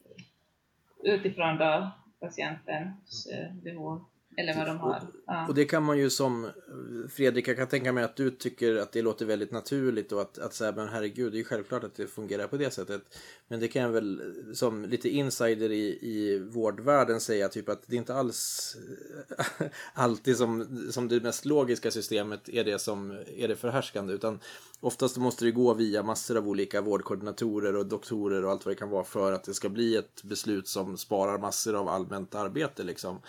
utifrån 1.04 1.58
då 1.58 1.90
patientens 2.20 3.26
eh, 3.26 3.52
behov. 3.52 4.04
Eller 4.36 4.56
vad 4.56 4.66
de 4.66 4.78
har. 4.78 5.02
Ja. 5.26 5.48
Och 5.48 5.54
det 5.54 5.64
kan 5.64 5.82
man 5.82 5.98
ju 5.98 6.10
som 6.10 6.50
Fredrik, 7.10 7.48
jag 7.48 7.56
kan 7.56 7.66
tänka 7.66 7.92
mig 7.92 8.04
att 8.04 8.16
du 8.16 8.30
tycker 8.30 8.76
att 8.76 8.92
det 8.92 9.02
låter 9.02 9.26
väldigt 9.26 9.50
naturligt 9.50 10.12
och 10.12 10.20
att, 10.20 10.38
att 10.38 10.54
säga 10.54 10.72
men 10.72 10.88
herregud, 10.88 11.32
det 11.32 11.40
är 11.40 11.44
självklart 11.44 11.84
att 11.84 11.94
det 11.94 12.06
fungerar 12.06 12.46
på 12.46 12.56
det 12.56 12.70
sättet. 12.70 13.02
Men 13.48 13.60
det 13.60 13.68
kan 13.68 13.82
jag 13.82 13.88
väl 13.88 14.34
som 14.54 14.84
lite 14.84 15.08
insider 15.08 15.72
i, 15.72 15.98
i 16.02 16.38
vårdvärlden 16.38 17.20
säga 17.20 17.48
typ 17.48 17.68
att 17.68 17.82
det 17.86 17.96
är 17.96 17.98
inte 17.98 18.14
alls 18.14 18.76
alltid 19.94 20.36
som, 20.36 20.82
som 20.92 21.08
det 21.08 21.22
mest 21.22 21.44
logiska 21.44 21.90
systemet 21.90 22.48
är 22.48 22.64
det 22.64 22.78
som 22.78 23.10
är 23.36 23.48
det 23.48 23.56
förhärskande 23.56 24.14
utan 24.14 24.40
oftast 24.80 25.16
måste 25.16 25.44
det 25.44 25.50
gå 25.50 25.74
via 25.74 26.02
massor 26.02 26.36
av 26.36 26.48
olika 26.48 26.80
vårdkoordinatorer 26.80 27.76
och 27.76 27.86
doktorer 27.86 28.44
och 28.44 28.50
allt 28.50 28.66
vad 28.66 28.74
det 28.74 28.78
kan 28.78 28.90
vara 28.90 29.04
för 29.04 29.32
att 29.32 29.44
det 29.44 29.54
ska 29.54 29.68
bli 29.68 29.96
ett 29.96 30.22
beslut 30.22 30.68
som 30.68 30.96
sparar 30.96 31.38
massor 31.38 31.74
av 31.74 31.88
allmänt 31.88 32.34
arbete 32.34 32.82
liksom. 32.82 33.20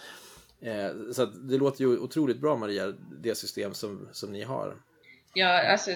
Eh, 0.63 1.11
så 1.11 1.25
det 1.25 1.57
låter 1.57 1.81
ju 1.81 1.97
otroligt 1.97 2.41
bra 2.41 2.57
Maria, 2.57 2.93
det 3.21 3.35
system 3.35 3.73
som, 3.73 4.09
som 4.11 4.31
ni 4.31 4.43
har. 4.43 4.75
Ja, 5.33 5.71
alltså, 5.71 5.91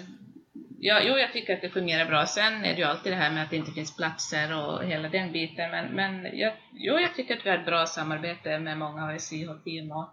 ja, 0.80 1.02
jo, 1.04 1.14
jag 1.14 1.34
tycker 1.34 1.56
att 1.56 1.62
det 1.62 1.70
fungerar 1.70 2.06
bra. 2.06 2.26
Sen 2.26 2.54
är 2.54 2.74
det 2.74 2.80
ju 2.80 2.84
alltid 2.84 3.12
det 3.12 3.16
här 3.16 3.34
med 3.34 3.44
att 3.44 3.50
det 3.50 3.56
inte 3.56 3.72
finns 3.72 3.96
platser 3.96 4.58
och 4.58 4.84
hela 4.84 5.10
den 5.10 5.32
biten. 5.32 5.72
Men, 5.72 5.96
men 5.96 6.38
jag, 6.38 6.54
jo, 6.74 6.94
jag 6.94 7.16
tycker 7.16 7.38
att 7.38 7.46
vi 7.46 7.50
har 7.50 7.58
ett 7.58 7.66
bra 7.66 7.86
samarbete 7.86 8.60
med 8.60 8.78
många 8.78 9.02
ASIH-team 9.04 9.92
och, 9.92 10.10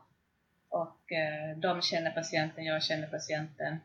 och 0.68 1.12
eh, 1.12 1.58
de 1.58 1.82
känner 1.82 2.10
patienten, 2.10 2.64
jag 2.64 2.82
känner 2.82 3.06
patienten. 3.06 3.78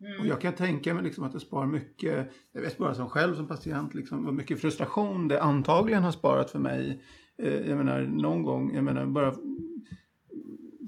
Mm. 0.00 0.20
Och 0.20 0.26
jag 0.26 0.40
kan 0.40 0.52
tänka 0.52 0.94
mig 0.94 1.04
liksom 1.04 1.24
att 1.24 1.32
det 1.32 1.40
sparar 1.40 1.66
mycket, 1.66 2.32
jag 2.52 2.60
vet 2.60 2.78
bara 2.78 2.94
som 2.94 3.10
själv 3.10 3.36
som 3.36 3.48
patient, 3.48 3.94
liksom, 3.94 4.24
vad 4.24 4.34
mycket 4.34 4.60
frustration 4.60 5.28
det 5.28 5.42
antagligen 5.42 6.02
har 6.02 6.12
sparat 6.12 6.50
för 6.50 6.58
mig 6.58 7.02
Eh, 7.42 7.68
jag 7.68 7.78
menar 7.78 8.00
någon 8.00 8.42
gång, 8.42 8.74
jag 8.74 8.84
menar 8.84 9.06
bara 9.06 9.34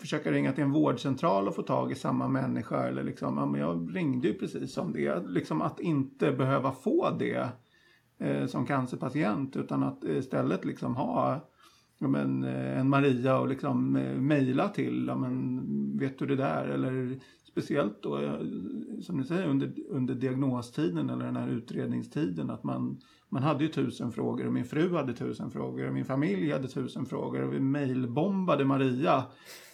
försöka 0.00 0.32
ringa 0.32 0.52
till 0.52 0.64
en 0.64 0.72
vårdcentral 0.72 1.48
och 1.48 1.54
få 1.54 1.62
tag 1.62 1.92
i 1.92 1.94
samma 1.94 2.28
människa. 2.28 2.88
Eller 2.88 3.02
liksom, 3.02 3.36
ja, 3.36 3.46
men 3.46 3.60
jag 3.60 3.96
ringde 3.96 4.28
ju 4.28 4.34
precis 4.34 4.78
om 4.78 4.92
det. 4.92 5.26
Liksom 5.28 5.62
att 5.62 5.80
inte 5.80 6.32
behöva 6.32 6.72
få 6.72 7.10
det 7.18 7.48
eh, 8.18 8.46
som 8.46 8.66
cancerpatient 8.66 9.56
utan 9.56 9.82
att 9.82 10.04
istället 10.04 10.64
liksom 10.64 10.96
ha 10.96 11.40
ja, 12.02 12.08
men, 12.08 12.44
eh, 12.44 12.78
en 12.78 12.88
Maria 12.88 13.38
och 13.38 13.48
liksom 13.48 13.96
eh, 13.96 14.16
mejla 14.16 14.68
till, 14.68 15.04
ja, 15.08 15.16
men, 15.16 15.98
vet 15.98 16.18
du 16.18 16.26
det 16.26 16.36
där? 16.36 16.68
Eller 16.68 17.20
speciellt 17.44 18.02
då, 18.02 18.18
eh, 18.18 18.40
som 19.00 19.16
ni 19.16 19.24
säger, 19.24 19.48
under, 19.48 19.72
under 19.88 20.14
diagnostiden 20.14 21.10
eller 21.10 21.24
den 21.24 21.36
här 21.36 21.48
utredningstiden. 21.48 22.50
Att 22.50 22.64
man, 22.64 23.00
man 23.32 23.42
hade 23.42 23.64
ju 23.64 23.70
tusen 23.70 24.12
frågor 24.12 24.46
och 24.46 24.52
min 24.52 24.64
fru 24.64 24.94
hade 24.94 25.14
tusen 25.14 25.50
frågor 25.50 25.86
och 25.86 25.94
min 25.94 26.04
familj 26.04 26.52
hade 26.52 26.68
tusen 26.68 27.06
frågor 27.06 27.42
och 27.42 27.54
vi 27.54 27.60
mejlbombade 27.60 28.64
Maria. 28.64 29.24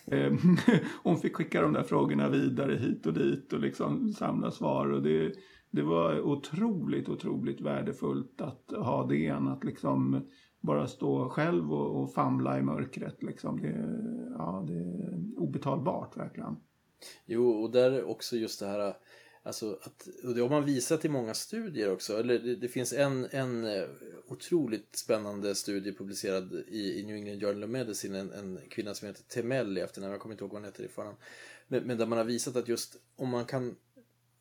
Eh, 0.06 0.32
hon 1.02 1.16
fick 1.18 1.36
skicka 1.36 1.62
de 1.62 1.72
där 1.72 1.82
frågorna 1.82 2.28
vidare 2.28 2.76
hit 2.76 3.06
och 3.06 3.12
dit 3.12 3.52
och 3.52 3.60
liksom 3.60 4.12
samla 4.12 4.50
svar. 4.50 4.90
Och 4.90 5.02
det, 5.02 5.32
det 5.70 5.82
var 5.82 6.20
otroligt, 6.20 7.08
otroligt 7.08 7.60
värdefullt 7.60 8.40
att 8.40 8.72
ha 8.76 9.06
det. 9.06 9.30
Att 9.30 9.64
liksom 9.64 10.26
bara 10.60 10.86
stå 10.86 11.28
själv 11.28 11.72
och, 11.72 12.02
och 12.02 12.12
famla 12.12 12.58
i 12.58 12.62
mörkret. 12.62 13.22
Liksom. 13.22 13.60
Det, 13.60 14.00
ja, 14.38 14.64
det 14.68 14.74
är 14.74 15.38
obetalbart 15.38 16.16
verkligen. 16.16 16.56
Jo, 17.26 17.50
och 17.50 17.72
där 17.72 18.10
också 18.10 18.36
just 18.36 18.60
det 18.60 18.66
här 18.66 18.94
Alltså 19.42 19.78
att, 19.82 20.08
och 20.24 20.34
det 20.34 20.40
har 20.40 20.48
man 20.48 20.64
visat 20.64 21.04
i 21.04 21.08
många 21.08 21.34
studier 21.34 21.92
också. 21.92 22.18
Eller 22.18 22.38
det, 22.38 22.56
det, 22.56 22.68
finns 22.68 22.92
en, 22.92 23.28
en 23.30 23.64
eh, 23.64 23.88
otroligt 24.26 24.96
spännande 24.96 25.54
studie 25.54 25.92
publicerad 25.92 26.64
i, 26.68 27.00
i 27.00 27.06
New 27.06 27.16
England 27.16 27.40
Journal 27.40 27.64
of 27.64 27.70
Medicine. 27.70 28.18
En, 28.18 28.32
en 28.32 28.60
kvinna 28.70 28.94
som 28.94 29.08
heter 29.08 29.22
Temel 29.22 29.78
i 29.78 29.80
efternamn, 29.80 30.12
jag 30.12 30.20
kommer 30.20 30.34
inte 30.34 30.44
ihåg 30.44 30.52
vad 30.52 30.60
hon 30.60 30.68
heter 30.68 30.84
i 30.84 30.88
förnamn. 30.88 31.16
Men, 31.68 31.82
men 31.82 31.98
där 31.98 32.06
man 32.06 32.18
har 32.18 32.24
visat 32.24 32.56
att 32.56 32.68
just 32.68 32.96
om 33.16 33.28
man 33.28 33.44
kan 33.44 33.76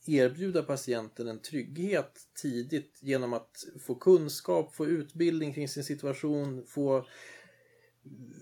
erbjuda 0.05 0.63
patienten 0.63 1.27
en 1.27 1.39
trygghet 1.39 2.19
tidigt 2.41 2.99
genom 3.01 3.33
att 3.33 3.65
få 3.79 3.95
kunskap, 3.95 4.75
få 4.75 4.85
utbildning 4.85 5.53
kring 5.53 5.67
sin 5.67 5.83
situation, 5.83 6.65
få 6.67 7.05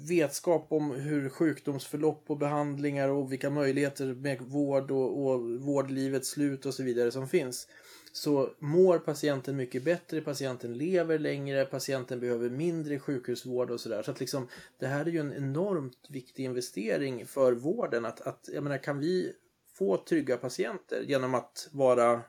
vetskap 0.07 0.67
om 0.69 0.91
hur 0.91 1.29
sjukdomsförlopp 1.29 2.23
och 2.27 2.37
behandlingar 2.37 3.09
och 3.09 3.31
vilka 3.31 3.49
möjligheter 3.49 4.05
med 4.05 4.41
vård 4.41 4.91
och, 4.91 5.25
och 5.25 5.41
vårdlivets 5.41 6.29
slut 6.29 6.65
och 6.65 6.73
så 6.73 6.83
vidare 6.83 7.11
som 7.11 7.27
finns. 7.27 7.67
Så 8.11 8.49
mår 8.59 8.99
patienten 8.99 9.55
mycket 9.55 9.83
bättre, 9.83 10.21
patienten 10.21 10.77
lever 10.77 11.19
längre, 11.19 11.65
patienten 11.65 12.19
behöver 12.19 12.49
mindre 12.49 12.99
sjukhusvård 12.99 13.71
och 13.71 13.79
sådär. 13.79 14.03
Så 14.03 14.11
att 14.11 14.19
liksom, 14.19 14.47
det 14.79 14.87
här 14.87 15.05
är 15.05 15.09
ju 15.09 15.19
en 15.19 15.33
enormt 15.33 16.07
viktig 16.09 16.43
investering 16.43 17.25
för 17.25 17.53
vården. 17.53 18.05
Att, 18.05 18.21
att, 18.21 18.49
jag 18.53 18.63
menar, 18.63 18.77
kan 18.77 18.99
vi 18.99 19.33
få 19.77 19.97
trygga 19.97 20.37
patienter 20.37 21.01
genom 21.07 21.35
att 21.35 21.69
vara 21.71 22.21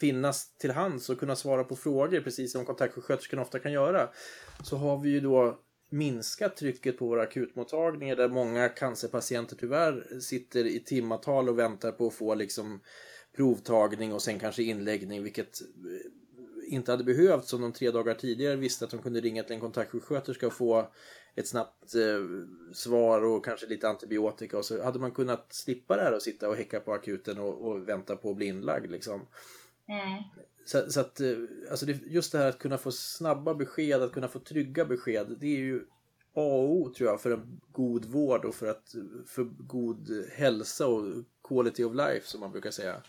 finnas 0.00 0.56
till 0.58 0.70
hands 0.70 1.10
och 1.10 1.18
kunna 1.18 1.36
svara 1.36 1.64
på 1.64 1.76
frågor 1.76 2.20
precis 2.20 2.52
som 2.52 2.64
kontaktsjuksköterskan 2.64 3.38
ofta 3.38 3.58
kan 3.58 3.72
göra 3.72 4.08
så 4.62 4.76
har 4.76 4.98
vi 4.98 5.10
ju 5.10 5.20
då 5.20 5.58
minska 5.90 6.48
trycket 6.48 6.98
på 6.98 7.06
våra 7.06 7.22
akutmottagningar 7.22 8.16
där 8.16 8.28
många 8.28 8.68
cancerpatienter 8.68 9.56
tyvärr 9.56 10.20
sitter 10.20 10.66
i 10.66 10.80
timmatal 10.80 11.48
och 11.48 11.58
väntar 11.58 11.92
på 11.92 12.06
att 12.06 12.14
få 12.14 12.34
liksom 12.34 12.80
provtagning 13.36 14.12
och 14.12 14.22
sen 14.22 14.38
kanske 14.38 14.62
inläggning 14.62 15.22
vilket 15.22 15.60
eh, 15.60 16.74
inte 16.74 16.90
hade 16.90 17.04
behövts 17.04 17.52
om 17.52 17.60
de 17.60 17.72
tre 17.72 17.90
dagar 17.90 18.14
tidigare 18.14 18.56
visste 18.56 18.84
att 18.84 18.90
de 18.90 19.02
kunde 19.02 19.20
ringa 19.20 19.42
till 19.42 19.54
en 19.54 19.60
kontaktsjuksköterska 19.60 20.46
och 20.46 20.52
få 20.52 20.90
ett 21.34 21.48
snabbt 21.48 21.94
eh, 21.94 22.46
svar 22.72 23.24
och 23.24 23.44
kanske 23.44 23.66
lite 23.66 23.88
antibiotika 23.88 24.58
och 24.58 24.64
så 24.64 24.82
hade 24.82 24.98
man 24.98 25.10
kunnat 25.10 25.52
slippa 25.52 25.96
det 25.96 26.02
här 26.02 26.14
och 26.14 26.22
sitta 26.22 26.48
och 26.48 26.56
häcka 26.56 26.80
på 26.80 26.92
akuten 26.92 27.38
och, 27.38 27.68
och 27.68 27.88
vänta 27.88 28.16
på 28.16 28.30
att 28.30 28.36
bli 28.36 28.46
inlagd 28.46 28.90
liksom. 28.90 29.26
Mm. 29.88 30.22
Så, 30.64 30.90
så, 30.90 31.00
att 31.00 31.20
eh, 31.20 31.36
alltså 31.70 31.86
det, 31.86 32.00
just 32.06 32.32
det 32.32 32.38
här 32.38 32.48
att 32.48 32.58
kunna 32.58 32.78
få 32.78 32.92
snabba 32.92 33.54
besked, 33.54 34.02
att 34.02 34.12
kunna 34.12 34.28
få 34.28 34.38
trygga 34.38 34.84
besked, 34.84 35.36
det 35.40 35.46
är 35.46 35.58
ju 35.58 35.80
A 36.36 36.40
och 36.40 36.72
O 36.72 36.94
tror 36.96 37.10
jag 37.10 37.20
för 37.20 37.30
en 37.30 37.60
god 37.72 38.04
vård 38.04 38.44
och 38.44 38.54
för, 38.54 38.66
att, 38.66 38.94
för 39.26 39.44
god 39.44 40.08
hälsa 40.36 40.86
och 40.86 41.04
quality 41.48 41.84
of 41.84 41.94
life 41.94 42.26
som 42.26 42.40
man 42.40 42.52
brukar 42.52 42.70
säga. 42.70 43.02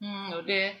Mm, 0.00 0.32
och 0.32 0.44
det, 0.44 0.74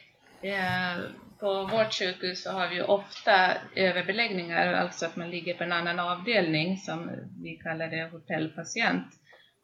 på 1.40 1.64
vårt 1.64 1.94
sjukhus 1.94 2.42
så 2.42 2.50
har 2.50 2.68
vi 2.68 2.82
ofta 2.82 3.56
överbeläggningar, 3.76 4.72
alltså 4.72 5.06
att 5.06 5.16
man 5.16 5.30
ligger 5.30 5.54
på 5.54 5.64
en 5.64 5.72
annan 5.72 5.98
avdelning 5.98 6.76
som 6.76 7.10
vi 7.42 7.56
kallar 7.56 7.88
det 7.88 8.10
hotellpatient. 8.12 9.06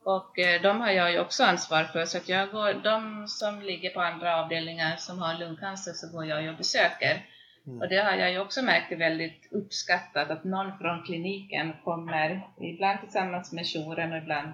Och 0.05 0.39
eh, 0.39 0.63
de 0.63 0.81
har 0.81 0.91
jag 0.91 1.13
ju 1.13 1.21
också 1.21 1.45
ansvar 1.45 1.85
för, 1.85 2.05
så 2.05 2.19
att 2.19 2.29
jag 2.29 2.51
går, 2.51 2.75
de 2.75 3.29
som 3.29 3.63
ligger 3.63 3.91
på 3.91 4.01
andra 4.01 4.37
avdelningar 4.37 4.97
som 4.97 5.19
har 5.19 5.39
lungcancer 5.39 5.93
så 5.93 6.13
går 6.13 6.25
jag 6.25 6.49
och 6.49 6.57
besöker. 6.57 7.27
Mm. 7.67 7.81
Och 7.81 7.89
det 7.89 7.97
har 7.97 8.13
jag 8.13 8.33
ju 8.33 8.39
också 8.39 8.63
märkt 8.63 8.93
är 8.93 8.97
väldigt 8.97 9.53
uppskattat, 9.53 10.31
att 10.31 10.45
någon 10.45 10.79
från 10.79 11.03
kliniken 11.03 11.73
kommer, 11.85 12.49
ibland 12.61 13.01
tillsammans 13.01 13.53
med 13.53 13.65
jouren 13.65 14.13
och 14.13 14.19
ibland 14.19 14.53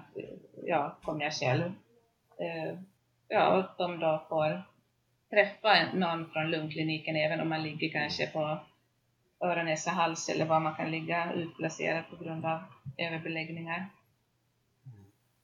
ja, 0.63 0.97
kommer 1.03 1.23
jag 1.23 1.33
själv. 1.33 1.63
Eh, 2.39 2.79
ja, 3.27 3.47
och 3.47 3.65
de 3.77 3.99
då 3.99 4.25
får 4.29 4.61
träffa 5.29 5.93
någon 5.93 6.29
från 6.29 6.51
lungkliniken 6.51 7.15
även 7.15 7.39
om 7.39 7.49
man 7.49 7.63
ligger 7.63 7.89
kanske 7.89 8.27
på 8.27 8.59
öron, 9.41 9.65
näsa, 9.65 9.91
hals 9.91 10.29
eller 10.29 10.45
var 10.45 10.59
man 10.59 10.75
kan 10.75 10.91
ligga 10.91 11.33
utplacerad 11.33 12.03
på 12.09 12.23
grund 12.23 12.45
av 12.45 12.59
överbeläggningar. 12.97 13.89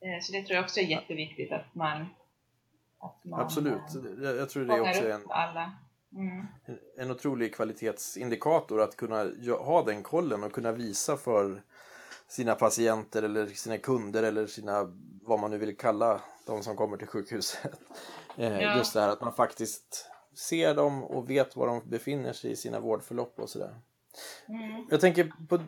Eh, 0.02 0.22
så 0.22 0.32
det 0.32 0.44
tror 0.44 0.56
jag 0.56 0.64
också 0.64 0.80
är 0.80 0.84
jätteviktigt 0.84 1.52
att 1.52 1.76
man, 1.76 2.06
att 3.00 3.26
man 3.26 3.40
Absolut, 3.40 3.82
jag, 4.22 4.36
jag 4.36 4.50
tror 4.50 4.66
det 4.66 4.74
är 4.74 4.82
också 4.82 5.10
en, 5.10 5.22
alla. 5.30 5.72
Mm. 6.12 6.46
en 6.98 7.12
otrolig 7.12 7.56
kvalitetsindikator 7.56 8.82
att 8.82 8.96
kunna 8.96 9.32
ha 9.60 9.84
den 9.84 10.04
kollen 10.04 10.44
och 10.44 10.52
kunna 10.52 10.72
visa 10.72 11.18
för 11.18 11.62
sina 12.28 12.56
patienter 12.56 13.24
eller 13.24 13.48
sina 13.48 13.78
kunder 13.78 14.24
eller 14.24 14.48
sina, 14.48 14.94
vad 15.22 15.40
man 15.40 15.52
nu 15.52 15.58
vill 15.58 15.78
kalla 15.78 16.22
de 16.46 16.64
som 16.64 16.76
kommer 16.76 16.98
till 16.98 17.08
sjukhuset. 17.08 17.72
Eh, 18.40 18.62
ja. 18.62 18.78
Just 18.78 18.94
det 18.94 19.02
här 19.02 19.10
att 19.10 19.22
man 19.22 19.34
faktiskt 19.34 20.06
ser 20.36 20.76
dem 20.76 21.04
och 21.04 21.30
vet 21.30 21.56
var 21.56 21.68
de 21.68 21.82
befinner 21.90 22.34
sig 22.34 22.52
i 22.52 22.56
sina 22.56 22.80
vårdförlopp 22.80 23.40
och 23.40 23.50
sådär. 23.50 23.76
Mm. 24.48 24.88
Jag 24.90 25.02
tänker 25.02 25.32
på, 25.50 25.60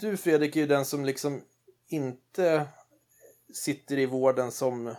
du 0.00 0.16
Fredrik 0.16 0.56
är 0.56 0.60
ju 0.60 0.66
den 0.66 0.84
som 0.84 1.04
liksom 1.04 1.42
inte 1.88 2.66
sitter 3.52 3.98
i 3.98 4.06
vården 4.06 4.50
som 4.50 4.94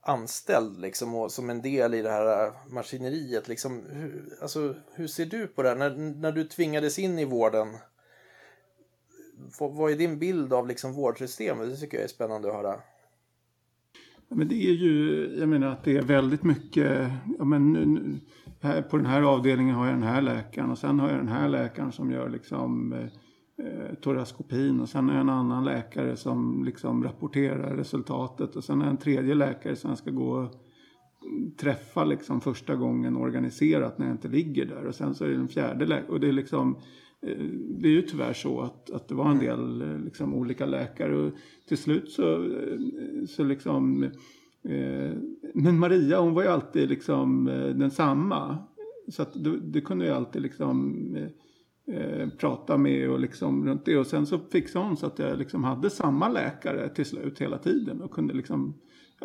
anställd 0.00 0.80
liksom 0.80 1.14
och 1.14 1.32
som 1.32 1.50
en 1.50 1.62
del 1.62 1.94
i 1.94 2.02
det 2.02 2.10
här 2.10 2.52
maskineriet. 2.70 3.48
Liksom, 3.48 3.82
hur, 3.90 4.38
alltså, 4.42 4.74
hur 4.94 5.06
ser 5.06 5.26
du 5.26 5.46
på 5.46 5.62
det 5.62 5.68
här? 5.68 5.76
När, 5.76 5.90
när 5.96 6.32
du 6.32 6.44
tvingades 6.44 6.98
in 6.98 7.18
i 7.18 7.24
vården, 7.24 7.68
vad 9.58 9.92
är 9.92 9.96
din 9.96 10.18
bild 10.18 10.52
av 10.52 10.68
liksom 10.68 10.92
vårdsystemet? 10.92 11.70
Det 11.70 11.76
tycker 11.76 11.96
jag 11.96 12.04
är 12.04 12.08
spännande 12.08 12.48
att 12.48 12.54
höra. 12.54 12.80
Men 14.28 14.48
det 14.48 14.54
är 14.54 14.72
ju, 14.72 15.28
jag 15.38 15.48
menar 15.48 15.66
att 15.66 15.84
det 15.84 15.96
är 15.96 16.02
väldigt 16.02 16.42
mycket, 16.42 17.10
ja 17.38 17.44
men 17.44 18.20
här, 18.60 18.82
på 18.82 18.96
den 18.96 19.06
här 19.06 19.22
avdelningen 19.22 19.74
har 19.74 19.86
jag 19.86 19.94
den 19.94 20.02
här 20.02 20.22
läkaren 20.22 20.70
och 20.70 20.78
sen 20.78 21.00
har 21.00 21.08
jag 21.08 21.18
den 21.18 21.28
här 21.28 21.48
läkaren 21.48 21.92
som 21.92 22.10
gör 22.10 22.28
liksom 22.28 22.92
eh, 22.92 23.06
eh, 23.62 23.94
toraskopin 23.94 24.80
och 24.80 24.88
sen 24.88 25.08
jag 25.08 25.20
en 25.20 25.28
annan 25.28 25.64
läkare 25.64 26.16
som 26.16 26.64
liksom 26.64 27.04
rapporterar 27.04 27.76
resultatet 27.76 28.56
och 28.56 28.64
sen 28.64 28.80
jag 28.80 28.90
en 28.90 28.96
tredje 28.96 29.34
läkare 29.34 29.76
som 29.76 29.90
jag 29.90 29.98
ska 29.98 30.10
gå 30.10 30.30
och 30.30 30.50
träffa 31.56 32.04
liksom 32.04 32.40
första 32.40 32.74
gången 32.74 33.16
organiserat 33.16 33.98
när 33.98 34.06
jag 34.06 34.14
inte 34.14 34.28
ligger 34.28 34.64
där 34.64 34.86
och 34.86 34.94
sen 34.94 35.14
så 35.14 35.24
är 35.24 35.28
det 35.28 35.36
den 35.36 35.48
fjärde 35.48 35.86
läkaren 35.86 36.10
och 36.10 36.20
det 36.20 36.28
är 36.28 36.32
liksom 36.32 36.76
Eh, 37.26 37.44
det 37.80 37.88
är 37.88 37.92
ju 37.92 38.02
tyvärr 38.02 38.32
så 38.32 38.60
att, 38.60 38.90
att 38.90 39.08
det 39.08 39.14
var 39.14 39.30
en 39.30 39.38
del 39.38 39.82
eh, 39.82 39.98
liksom, 39.98 40.34
olika 40.34 40.66
läkare 40.66 41.16
och 41.16 41.32
till 41.68 41.78
slut 41.78 42.10
så, 42.10 42.50
så 43.28 43.44
liksom 43.44 44.02
eh, 44.62 45.12
men 45.54 45.78
Maria 45.78 46.20
hon 46.20 46.34
var 46.34 46.42
ju 46.42 46.48
alltid 46.48 46.88
liksom 46.88 47.44
densamma. 47.76 48.58
Så 49.08 49.22
att 49.22 49.44
det, 49.44 49.58
det 49.60 49.80
kunde 49.80 50.06
jag 50.06 50.16
alltid 50.16 50.42
liksom 50.42 50.96
eh, 51.86 52.28
prata 52.28 52.78
med 52.78 53.10
och 53.10 53.20
liksom 53.20 53.66
runt 53.66 53.84
det. 53.84 53.96
Och 53.96 54.06
sen 54.06 54.26
så 54.26 54.38
fixade 54.38 54.84
hon 54.84 54.96
så 54.96 55.06
att 55.06 55.18
jag 55.18 55.38
liksom 55.38 55.64
hade 55.64 55.90
samma 55.90 56.28
läkare 56.28 56.88
till 56.88 57.06
slut 57.06 57.38
hela 57.38 57.58
tiden 57.58 58.02
och 58.02 58.10
kunde 58.10 58.34
liksom 58.34 58.74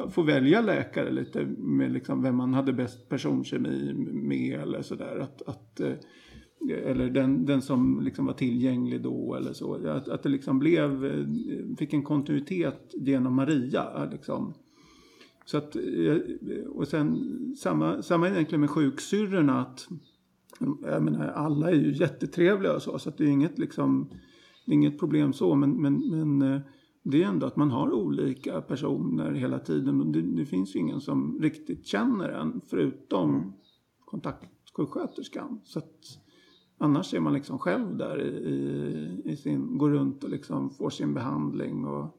få 0.10 0.22
välja 0.22 0.62
läkare 0.62 1.12
lite 1.12 1.46
med 1.58 1.92
liksom 1.92 2.24
vem 2.24 2.36
man 2.36 2.54
hade 2.54 2.74
bäst 2.74 3.10
personkemi 3.10 3.94
med 4.14 4.60
eller 4.60 4.82
sådär. 4.82 5.20
Att, 5.20 5.42
att 5.42 5.80
eh, 5.80 5.94
eller 6.70 7.10
den, 7.10 7.46
den 7.46 7.62
som 7.62 8.02
liksom 8.02 8.26
var 8.26 8.34
tillgänglig 8.34 9.02
då 9.02 9.36
eller 9.36 9.54
så. 9.54 9.88
Att, 9.88 10.08
att 10.08 10.24
det 10.24 10.30
liksom 10.30 10.60
blev, 10.60 11.06
eh, 11.06 11.26
fick 11.78 11.94
en 11.94 12.04
kontinuitet 12.04 12.94
genom 12.94 13.36
Maria. 13.36 14.06
Liksom. 14.12 14.54
Så 15.46 15.58
att, 15.58 15.76
eh, 15.76 16.18
och 16.70 16.88
sen 16.88 17.16
samma, 17.58 18.02
samma 18.02 18.30
egentligen 18.30 18.62
med 18.62 18.70
sjuksyrrorna. 18.70 19.62
Att, 19.62 19.88
jag 20.82 21.04
menar, 21.04 21.28
alla 21.28 21.70
är 21.70 21.76
ju 21.76 21.94
jättetrevliga 21.94 22.76
och 22.76 22.82
så, 22.82 23.00
så 23.00 23.10
att 23.10 23.18
det 23.18 23.24
är 23.24 23.30
inget, 23.30 23.60
liksom, 23.60 24.10
inget 24.66 25.00
problem 25.00 25.34
så. 25.34 25.56
Men, 25.56 25.82
men, 25.82 26.10
men, 26.10 26.42
eh, 26.54 26.62
det 27.04 27.24
är 27.24 27.28
ändå 27.28 27.46
att 27.46 27.56
man 27.56 27.72
har 27.72 27.92
olika 27.92 28.62
personer 28.62 29.32
hela 29.32 29.60
tiden. 29.60 30.02
Och 30.02 30.08
det, 30.08 30.22
det 30.22 30.46
finns 30.46 30.76
ju 30.76 30.80
ingen 30.80 31.02
som 31.02 31.40
riktigt 31.42 31.86
känner 31.86 32.30
en 32.30 32.62
förutom 32.68 33.54
kontaktsjuksköterskan. 34.06 35.62
Så 35.64 35.80
att, 35.80 36.00
annars 36.78 37.14
är 37.14 37.20
man 37.20 37.34
liksom 37.34 37.60
själv 37.60 37.98
där 37.98 38.22
i, 38.22 38.28
i, 38.28 39.32
i 39.32 39.36
sin, 39.36 39.78
går 39.78 39.90
runt 39.90 40.24
och 40.24 40.30
liksom 40.30 40.70
får 40.70 40.90
sin 40.90 41.14
behandling. 41.14 41.86
Och, 41.86 42.18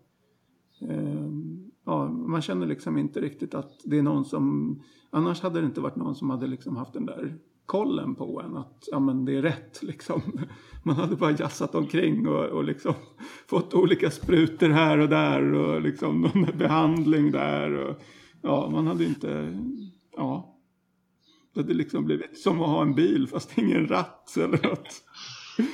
eh, 0.81 1.31
ja, 1.85 2.09
man 2.09 2.42
känner 2.42 2.66
liksom 2.66 2.98
inte 2.98 3.20
riktigt 3.20 3.55
att 3.55 3.81
det 3.85 3.98
är 3.98 4.03
någon 4.03 4.24
som, 4.24 4.79
annars 5.11 5.40
hade 5.40 5.61
det 5.61 5.66
inte 5.66 5.81
varit 5.81 5.96
någon 5.96 6.14
som 6.14 6.31
hade 6.31 6.46
liksom 6.46 6.77
haft 6.77 6.92
den 6.92 7.07
där 7.07 7.38
kollen 7.69 8.15
på 8.15 8.41
en 8.41 8.57
att 8.57 8.85
ja, 8.87 9.01
men 9.01 9.25
det 9.25 9.37
är 9.37 9.43
rätt. 9.43 9.83
Liksom. 9.83 10.23
Man 10.83 10.97
hade 10.97 11.17
bara 11.17 11.31
jassat 11.31 11.75
omkring 11.75 12.29
och, 12.29 12.45
och 12.45 12.65
liksom 12.65 12.95
fått 13.47 13.75
olika 13.75 14.11
sprutor 14.11 14.69
här 14.69 14.99
och 14.99 15.09
där 15.09 15.53
och 15.53 15.83
liksom 15.83 16.21
någon 16.35 16.59
behandling 16.59 17.31
där. 17.31 17.71
Och, 17.73 18.03
ja, 18.43 18.71
man 18.73 18.87
hade 18.87 19.05
inte... 19.05 19.59
Ja. 20.17 20.55
Det 21.55 21.61
hade 21.61 21.75
liksom 21.75 22.05
blivit 22.05 22.39
som 22.39 22.63
att 22.63 22.69
ha 22.69 22.83
en 22.83 22.95
bil 22.95 23.29
fast 23.29 23.59
ingen 23.59 23.89
ratt 23.89 24.37
eller 24.37 24.69
något. 24.69 25.03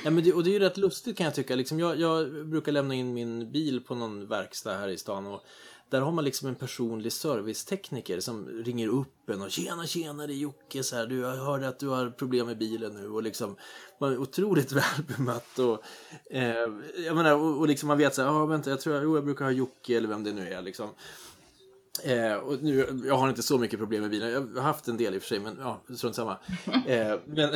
Ja, 0.03 0.11
men 0.11 0.23
det, 0.23 0.33
och 0.33 0.43
det 0.43 0.49
är 0.49 0.53
ju 0.53 0.59
rätt 0.59 0.77
lustigt 0.77 1.17
kan 1.17 1.25
jag 1.25 1.35
tycka. 1.35 1.55
Liksom 1.55 1.79
jag, 1.79 1.99
jag 1.99 2.47
brukar 2.49 2.71
lämna 2.71 2.93
in 2.93 3.13
min 3.13 3.51
bil 3.51 3.81
på 3.81 3.95
någon 3.95 4.27
verkstad 4.27 4.77
här 4.77 4.89
i 4.89 4.97
stan. 4.97 5.27
Och 5.27 5.41
där 5.89 6.01
har 6.01 6.11
man 6.11 6.25
liksom 6.25 6.47
en 6.47 6.55
personlig 6.55 7.11
servicetekniker 7.11 8.19
som 8.19 8.47
ringer 8.47 8.87
upp 8.87 9.29
en 9.29 9.41
och 9.41 9.51
tjena 9.51 9.87
tjena 9.87 10.27
det 10.27 10.33
är 10.33 10.37
Jocke 10.37 10.83
så 10.83 10.95
här, 10.95 11.07
du 11.07 11.19
jag 11.19 11.35
hörde 11.35 11.67
att 11.67 11.79
du 11.79 11.87
har 11.87 12.09
problem 12.09 12.47
med 12.47 12.57
bilen 12.57 12.93
nu. 12.93 13.09
Och 13.09 13.23
liksom 13.23 13.55
man 13.99 14.13
är 14.13 14.17
otroligt 14.17 14.71
väl 14.71 15.03
bemött 15.17 15.59
och 15.59 15.83
eh, 16.35 16.69
jag 17.05 17.15
menar 17.15 17.35
och, 17.35 17.59
och 17.59 17.67
liksom 17.67 17.87
man 17.87 17.97
vet 17.97 18.15
så 18.15 18.21
här, 18.21 18.29
ja 18.29 18.35
ah, 18.41 18.45
vänta 18.45 18.69
jag 18.69 18.81
tror 18.81 18.95
jag, 18.95 19.03
jo, 19.03 19.15
jag 19.15 19.25
brukar 19.25 19.45
ha 19.45 19.51
Jocke 19.51 19.97
eller 19.97 20.07
vem 20.07 20.23
det 20.23 20.33
nu 20.33 20.53
är 20.53 20.61
liksom. 20.61 20.89
Eh, 22.03 22.33
och 22.33 22.63
nu, 22.63 23.01
jag 23.05 23.17
har 23.17 23.29
inte 23.29 23.43
så 23.43 23.57
mycket 23.57 23.79
problem 23.79 24.01
med 24.01 24.11
bilen. 24.11 24.31
Jag 24.31 24.41
har 24.55 24.61
haft 24.61 24.87
en 24.87 24.97
del 24.97 25.15
i 25.15 25.17
och 25.17 25.21
för 25.21 25.27
sig, 25.27 25.39
men 25.39 25.57
ja, 25.59 25.81
strunt 25.95 26.15
samma. 26.15 26.37
Eh, 26.87 27.19
men 27.25 27.49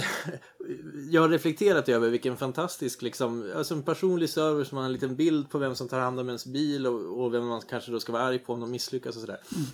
jag 1.11 1.21
har 1.21 1.29
reflekterat 1.29 1.89
över 1.89 2.09
vilken 2.09 2.37
fantastisk, 2.37 3.01
liksom, 3.01 3.51
alltså 3.55 3.73
en 3.73 3.83
personlig 3.83 4.29
service, 4.29 4.71
man 4.71 4.81
har 4.81 4.85
en 4.85 4.93
liten 4.93 5.15
bild 5.15 5.49
på 5.49 5.57
vem 5.57 5.75
som 5.75 5.87
tar 5.87 5.99
hand 5.99 6.19
om 6.19 6.27
ens 6.27 6.45
bil 6.45 6.87
och, 6.87 7.23
och 7.23 7.33
vem 7.33 7.47
man 7.47 7.61
kanske 7.69 7.91
då 7.91 7.99
ska 7.99 8.11
vara 8.11 8.23
arg 8.23 8.39
på 8.39 8.53
om 8.53 8.59
de 8.59 8.71
misslyckas 8.71 9.15
och 9.15 9.21
sådär. 9.21 9.39
Mm. 9.55 9.65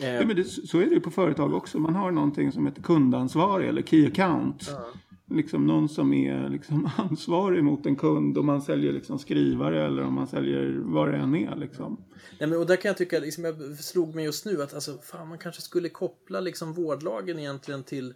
Eh, 0.00 0.20
ja, 0.20 0.26
men 0.26 0.36
det, 0.36 0.44
så 0.44 0.78
är 0.78 0.86
det 0.86 0.94
ju 0.94 1.00
på 1.00 1.10
företag 1.10 1.54
också. 1.54 1.78
Man 1.78 1.94
har 1.94 2.10
någonting 2.10 2.52
som 2.52 2.66
heter 2.66 2.82
kundansvarig 2.82 3.68
eller 3.68 3.82
key 3.82 4.06
account. 4.06 4.70
Ja 4.72 4.86
liksom 5.30 5.66
någon 5.66 5.88
som 5.88 6.12
är 6.12 6.48
liksom 6.48 6.90
ansvarig 6.96 7.64
mot 7.64 7.86
en 7.86 7.96
kund 7.96 8.38
om 8.38 8.46
man 8.46 8.62
säljer 8.62 8.92
liksom 8.92 9.18
skrivare 9.18 9.86
eller 9.86 10.02
om 10.02 10.14
man 10.14 10.26
säljer 10.26 10.80
vad 10.84 11.12
det 11.12 11.16
än 11.16 11.34
är. 11.34 11.56
Liksom. 11.56 12.04
Nej, 12.38 12.48
men, 12.48 12.58
och 12.58 12.66
där 12.66 12.76
kan 12.76 12.88
jag 12.88 12.96
tycka, 12.96 13.18
liksom, 13.18 13.44
jag 13.44 13.78
slog 13.78 14.14
mig 14.14 14.24
just 14.24 14.44
nu 14.44 14.62
att 14.62 14.74
alltså, 14.74 14.98
fan, 14.98 15.28
man 15.28 15.38
kanske 15.38 15.62
skulle 15.62 15.88
koppla 15.88 16.40
liksom, 16.40 16.72
vårdlagen 16.72 17.38
egentligen 17.38 17.82
till, 17.82 18.14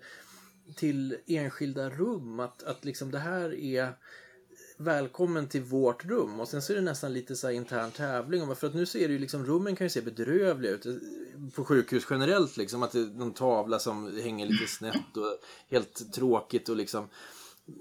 till 0.77 1.17
enskilda 1.27 1.91
rum. 1.91 2.41
Att, 2.41 2.63
att 2.63 2.85
liksom, 2.85 3.11
det 3.11 3.19
här 3.19 3.55
är 3.55 3.89
välkommen 4.77 5.49
till 5.49 5.63
vårt 5.63 6.05
rum. 6.05 6.41
Och 6.41 6.49
sen 6.49 6.63
så 6.63 6.73
är 6.73 6.77
det 6.77 6.83
nästan 6.83 7.13
lite 7.13 7.37
så 7.37 7.51
intern 7.51 7.91
tävling. 7.91 8.57
För 8.57 8.67
att 8.67 8.75
nu 8.75 8.87
ser 8.87 9.09
det 9.09 9.13
ju 9.13 9.19
liksom, 9.19 9.47
rummen 9.47 9.77
kan 9.77 9.85
ju 9.85 9.91
se 9.91 10.01
bedrövliga 10.01 10.73
ut. 10.73 10.87
Eh, 10.87 10.93
på 11.55 11.65
sjukhus 11.65 12.07
generellt 12.11 12.57
liksom. 12.57 12.83
Att 12.83 12.93
det 12.93 12.99
är 12.99 13.07
någon 13.07 13.33
tavla 13.33 13.79
som 13.79 14.21
hänger 14.23 14.47
lite 14.47 14.67
snett 14.67 15.17
och 15.17 15.39
helt 15.69 16.13
tråkigt 16.13 16.69
och 16.69 16.77
liksom. 16.77 17.09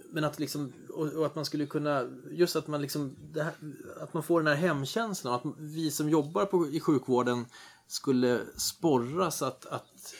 Men 0.09 0.23
att 0.23 0.39
liksom, 0.39 0.73
och, 0.89 1.25
att 1.25 1.35
man 1.35 1.45
skulle 1.45 1.65
kunna, 1.65 2.09
just 2.31 2.55
att 2.55 2.67
man 2.67 2.81
liksom, 2.81 3.15
här, 3.35 3.53
att 4.01 4.13
man 4.13 4.23
får 4.23 4.41
den 4.41 4.47
här 4.47 4.67
hemkänslan. 4.67 5.33
Att 5.33 5.43
vi 5.57 5.91
som 5.91 6.09
jobbar 6.09 6.45
på, 6.45 6.67
i 6.67 6.79
sjukvården 6.79 7.45
skulle 7.87 8.41
sporras 8.57 9.41
att, 9.41 9.65
att 9.65 10.13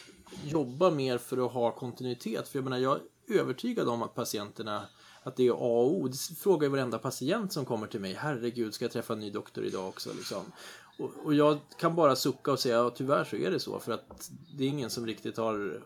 jobba 0.44 0.92
mer 0.92 1.18
för 1.18 1.46
att 1.46 1.52
ha 1.52 1.72
kontinuitet. 1.72 2.48
För 2.48 2.60
jag 2.60 2.64
menar, 2.64 2.78
jag 2.78 3.00
är 3.28 3.40
övertygad 3.40 3.88
om 3.88 4.02
att 4.02 4.16
patienterna 4.16 4.86
att 5.24 5.36
det 5.36 5.48
är 5.48 5.52
A 5.52 5.56
och 5.56 5.94
O. 5.94 6.08
Det 6.08 6.18
frågar 6.18 6.64
ju 6.64 6.72
varenda 6.72 6.98
patient 6.98 7.54
som 7.54 7.66
kommer 7.66 7.88
till 7.88 8.00
mig. 8.00 8.14
Herregud, 8.14 8.74
ska 8.74 8.86
jag 8.86 8.92
träffa 8.92 9.14
en 9.14 9.20
ny 9.20 9.30
doktor 9.30 9.64
idag 9.66 9.88
också? 9.88 10.10
Liksom. 10.14 10.44
Och, 11.00 11.12
och 11.24 11.34
jag 11.34 11.58
kan 11.78 11.96
bara 11.96 12.16
sucka 12.16 12.52
och 12.52 12.60
säga, 12.60 12.76
ja, 12.76 12.90
tyvärr 12.90 13.24
så 13.24 13.36
är 13.36 13.52
det 13.52 13.60
så. 13.60 13.80
För 13.80 13.92
att 13.92 14.32
det 14.58 14.64
är 14.64 14.68
ingen 14.68 14.90
som 14.90 15.06
riktigt 15.06 15.38
har 15.38 15.82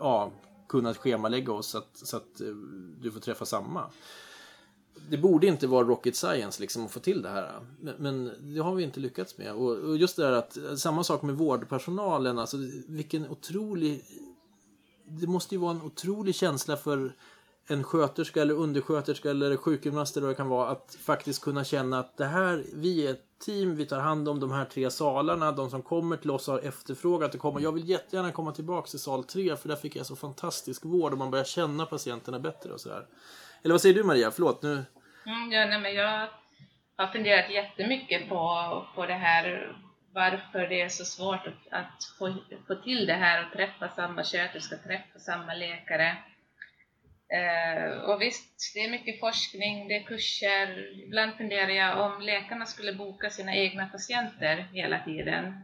ja, 0.00 0.32
kunnat 0.68 0.96
schemalägga 0.96 1.52
oss 1.52 1.66
så 1.66 1.78
att, 1.78 1.90
så 1.92 2.16
att 2.16 2.40
eh, 2.40 2.46
du 3.00 3.12
får 3.12 3.20
träffa 3.20 3.44
samma. 3.44 3.84
Det 5.10 5.16
borde 5.16 5.46
inte 5.46 5.66
vara 5.66 5.86
rocket 5.86 6.16
science 6.16 6.60
liksom 6.60 6.84
att 6.84 6.90
få 6.90 7.00
till 7.00 7.22
det 7.22 7.28
här. 7.28 7.60
Men, 7.80 7.94
men 7.98 8.32
det 8.54 8.60
har 8.60 8.74
vi 8.74 8.84
inte 8.84 9.00
lyckats 9.00 9.38
med. 9.38 9.52
Och, 9.52 9.76
och, 9.76 9.96
just 9.96 10.16
det 10.16 10.22
där 10.22 10.32
att, 10.32 10.58
samma 10.76 11.04
sak 11.04 11.22
med 11.22 11.34
vårdpersonalen, 11.34 12.38
alltså 12.38 12.56
vilken 12.86 13.28
otrolig... 13.28 14.04
Det 15.04 15.26
måste 15.26 15.54
ju 15.54 15.60
vara 15.60 15.70
en 15.70 15.82
otrolig 15.82 16.34
känsla 16.34 16.76
för 16.76 17.16
en 17.70 17.84
sköterska 17.84 18.42
eller 18.42 18.54
undersköterska 18.54 19.30
eller 19.30 19.56
sjukgymnast 19.56 20.16
eller 20.16 20.26
vad 20.26 20.34
det 20.34 20.36
kan 20.36 20.48
vara 20.48 20.68
att 20.68 20.96
faktiskt 21.06 21.44
kunna 21.44 21.64
känna 21.64 21.98
att 21.98 22.16
det 22.16 22.24
här, 22.24 22.64
vi 22.74 23.06
är 23.06 23.10
ett 23.10 23.24
team, 23.46 23.76
vi 23.76 23.86
tar 23.86 24.00
hand 24.00 24.28
om 24.28 24.40
de 24.40 24.52
här 24.52 24.64
tre 24.64 24.90
salarna, 24.90 25.52
de 25.52 25.70
som 25.70 25.82
kommer 25.82 26.16
till 26.16 26.30
oss 26.30 26.46
har 26.46 26.58
efterfrågat 26.58 27.34
att 27.34 27.40
komma. 27.40 27.60
Jag 27.60 27.72
vill 27.72 27.88
jättegärna 27.88 28.32
komma 28.32 28.52
tillbaka 28.52 28.88
till 28.88 28.98
sal 28.98 29.24
3 29.24 29.56
för 29.56 29.68
där 29.68 29.76
fick 29.76 29.96
jag 29.96 30.06
så 30.06 30.16
fantastisk 30.16 30.84
vård 30.84 31.12
och 31.12 31.18
man 31.18 31.30
börjar 31.30 31.44
känna 31.44 31.86
patienterna 31.86 32.38
bättre 32.38 32.72
och 32.72 32.80
sådär. 32.80 33.06
Eller 33.62 33.74
vad 33.74 33.80
säger 33.80 33.94
du 33.94 34.04
Maria? 34.04 34.30
Förlåt 34.30 34.62
nu. 34.62 34.72
Mm, 34.72 35.52
ja, 35.52 35.66
nej, 35.66 35.80
men 35.80 35.94
jag 35.94 36.28
har 36.96 37.06
funderat 37.06 37.50
jättemycket 37.50 38.28
på, 38.28 38.86
på 38.94 39.06
det 39.06 39.14
här 39.14 39.76
varför 40.14 40.66
det 40.68 40.80
är 40.80 40.88
så 40.88 41.04
svårt 41.04 41.46
att, 41.46 41.72
att 41.80 42.04
få, 42.18 42.34
få 42.66 42.74
till 42.74 43.06
det 43.06 43.14
här 43.14 43.46
och 43.46 43.52
träffa 43.52 43.88
samma 43.88 44.24
sköterska, 44.24 44.76
träffa 44.76 45.18
samma 45.18 45.54
läkare. 45.54 46.16
Eh, 47.32 48.00
och 48.00 48.22
visst, 48.22 48.74
det 48.74 48.80
är 48.80 48.90
mycket 48.90 49.20
forskning, 49.20 49.88
det 49.88 49.96
är 49.96 50.02
kurser. 50.02 50.94
Ibland 51.06 51.34
funderar 51.34 51.68
jag 51.68 52.00
om 52.00 52.22
läkarna 52.22 52.66
skulle 52.66 52.92
boka 52.92 53.30
sina 53.30 53.54
egna 53.56 53.86
patienter 53.86 54.56
hela 54.72 55.04
tiden. 55.04 55.54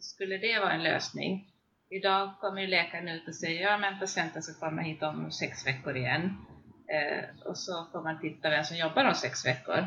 Skulle 0.00 0.38
det 0.38 0.58
vara 0.58 0.72
en 0.72 0.82
lösning? 0.82 1.52
Idag 1.90 2.34
kommer 2.40 2.60
ju 2.60 2.66
läkaren 2.66 3.08
ut 3.08 3.28
och 3.28 3.34
säger 3.34 3.62
ja 3.62 3.78
men 3.78 3.98
patienten 3.98 4.42
ska 4.42 4.68
komma 4.68 4.82
hit 4.82 5.02
om 5.02 5.30
sex 5.30 5.66
veckor 5.66 5.96
igen. 5.96 6.36
Eh, 6.88 7.24
och 7.46 7.58
så 7.58 7.86
får 7.92 8.02
man 8.02 8.20
titta 8.20 8.50
vem 8.50 8.64
som 8.64 8.76
jobbar 8.76 9.04
om 9.04 9.14
sex 9.14 9.46
veckor. 9.46 9.86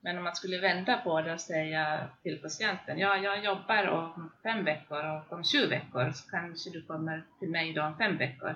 Men 0.00 0.18
om 0.18 0.24
man 0.24 0.36
skulle 0.36 0.58
vända 0.58 0.96
på 0.96 1.20
det 1.20 1.32
och 1.32 1.40
säga 1.40 2.10
till 2.22 2.42
patienten, 2.42 2.98
ja 2.98 3.16
jag 3.16 3.44
jobbar 3.44 3.88
om 3.88 4.32
fem 4.42 4.64
veckor 4.64 5.04
och 5.04 5.32
om 5.32 5.44
sju 5.44 5.66
veckor 5.66 6.12
så 6.12 6.30
kanske 6.30 6.70
du 6.70 6.82
kommer 6.82 7.24
till 7.38 7.50
mig 7.50 7.72
då 7.72 7.82
om 7.82 7.98
fem 7.98 8.18
veckor. 8.18 8.50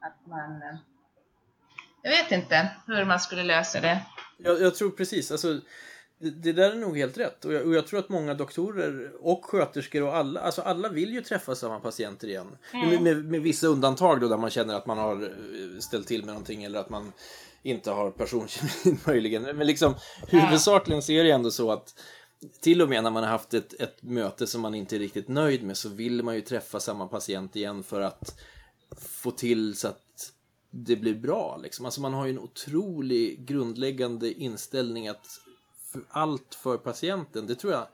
Att 0.00 0.26
man 0.26 0.62
eh, 0.62 0.78
jag 2.04 2.10
vet 2.10 2.32
inte 2.32 2.70
hur 2.86 3.04
man 3.04 3.20
skulle 3.20 3.42
lösa 3.42 3.80
det. 3.80 4.00
Jag, 4.38 4.60
jag 4.60 4.74
tror 4.74 4.90
precis, 4.90 5.30
alltså 5.30 5.60
det, 6.18 6.30
det, 6.30 6.52
där 6.52 6.70
är 6.70 6.76
nog 6.76 6.98
helt 6.98 7.18
rätt. 7.18 7.44
Och 7.44 7.52
jag, 7.52 7.66
och 7.66 7.74
jag, 7.74 7.86
tror 7.86 7.98
att 7.98 8.08
många 8.08 8.34
doktorer 8.34 9.12
och 9.20 9.44
sköterskor 9.44 10.02
och 10.02 10.16
alla, 10.16 10.40
alltså 10.40 10.62
alla 10.62 10.88
vill 10.88 11.12
ju 11.12 11.22
träffa 11.22 11.54
samma 11.54 11.80
patienter 11.80 12.28
igen. 12.28 12.56
Mm. 12.72 12.88
Med, 12.88 13.02
med, 13.02 13.24
med, 13.24 13.40
vissa 13.40 13.66
undantag 13.66 14.20
då 14.20 14.28
där 14.28 14.36
man 14.36 14.50
känner 14.50 14.74
att 14.74 14.86
man 14.86 14.98
har 14.98 15.22
eh, 15.22 15.78
ställt 15.80 16.06
till 16.06 16.24
med 16.24 16.34
någonting 16.34 16.64
eller 16.64 16.78
att 16.78 16.90
man 16.90 17.12
inte 17.62 17.90
har 17.90 18.10
personkemin 18.10 19.00
möjligen. 19.06 19.42
Men 19.42 19.66
liksom 19.66 19.94
huvudsakligen 20.28 21.02
så 21.02 21.12
är 21.12 21.24
det 21.24 21.30
ändå 21.30 21.50
så 21.50 21.70
att 21.70 21.94
till 22.60 22.82
och 22.82 22.88
med 22.88 23.02
när 23.02 23.10
man 23.10 23.22
har 23.22 23.30
haft 23.30 23.54
ett, 23.54 23.80
ett 23.80 24.02
möte 24.02 24.46
som 24.46 24.60
man 24.60 24.74
inte 24.74 24.96
är 24.96 24.98
riktigt 24.98 25.28
nöjd 25.28 25.62
med 25.62 25.76
så 25.76 25.88
vill 25.88 26.22
man 26.22 26.34
ju 26.34 26.40
träffa 26.40 26.80
samma 26.80 27.08
patient 27.08 27.56
igen 27.56 27.82
för 27.82 28.00
att 28.00 28.40
få 28.98 29.30
till 29.30 29.76
så 29.76 29.88
att 29.88 30.32
det 30.76 30.96
blir 30.96 31.14
bra. 31.14 31.60
Liksom. 31.62 31.84
Alltså 31.84 32.00
man 32.00 32.14
har 32.14 32.26
ju 32.26 32.32
en 32.32 32.38
otrolig 32.38 33.46
grundläggande 33.46 34.32
inställning 34.32 35.08
att 35.08 35.40
för 35.92 36.02
allt 36.08 36.54
för 36.54 36.76
patienten, 36.76 37.46
det 37.46 37.54
tror 37.54 37.72
jag 37.72 37.86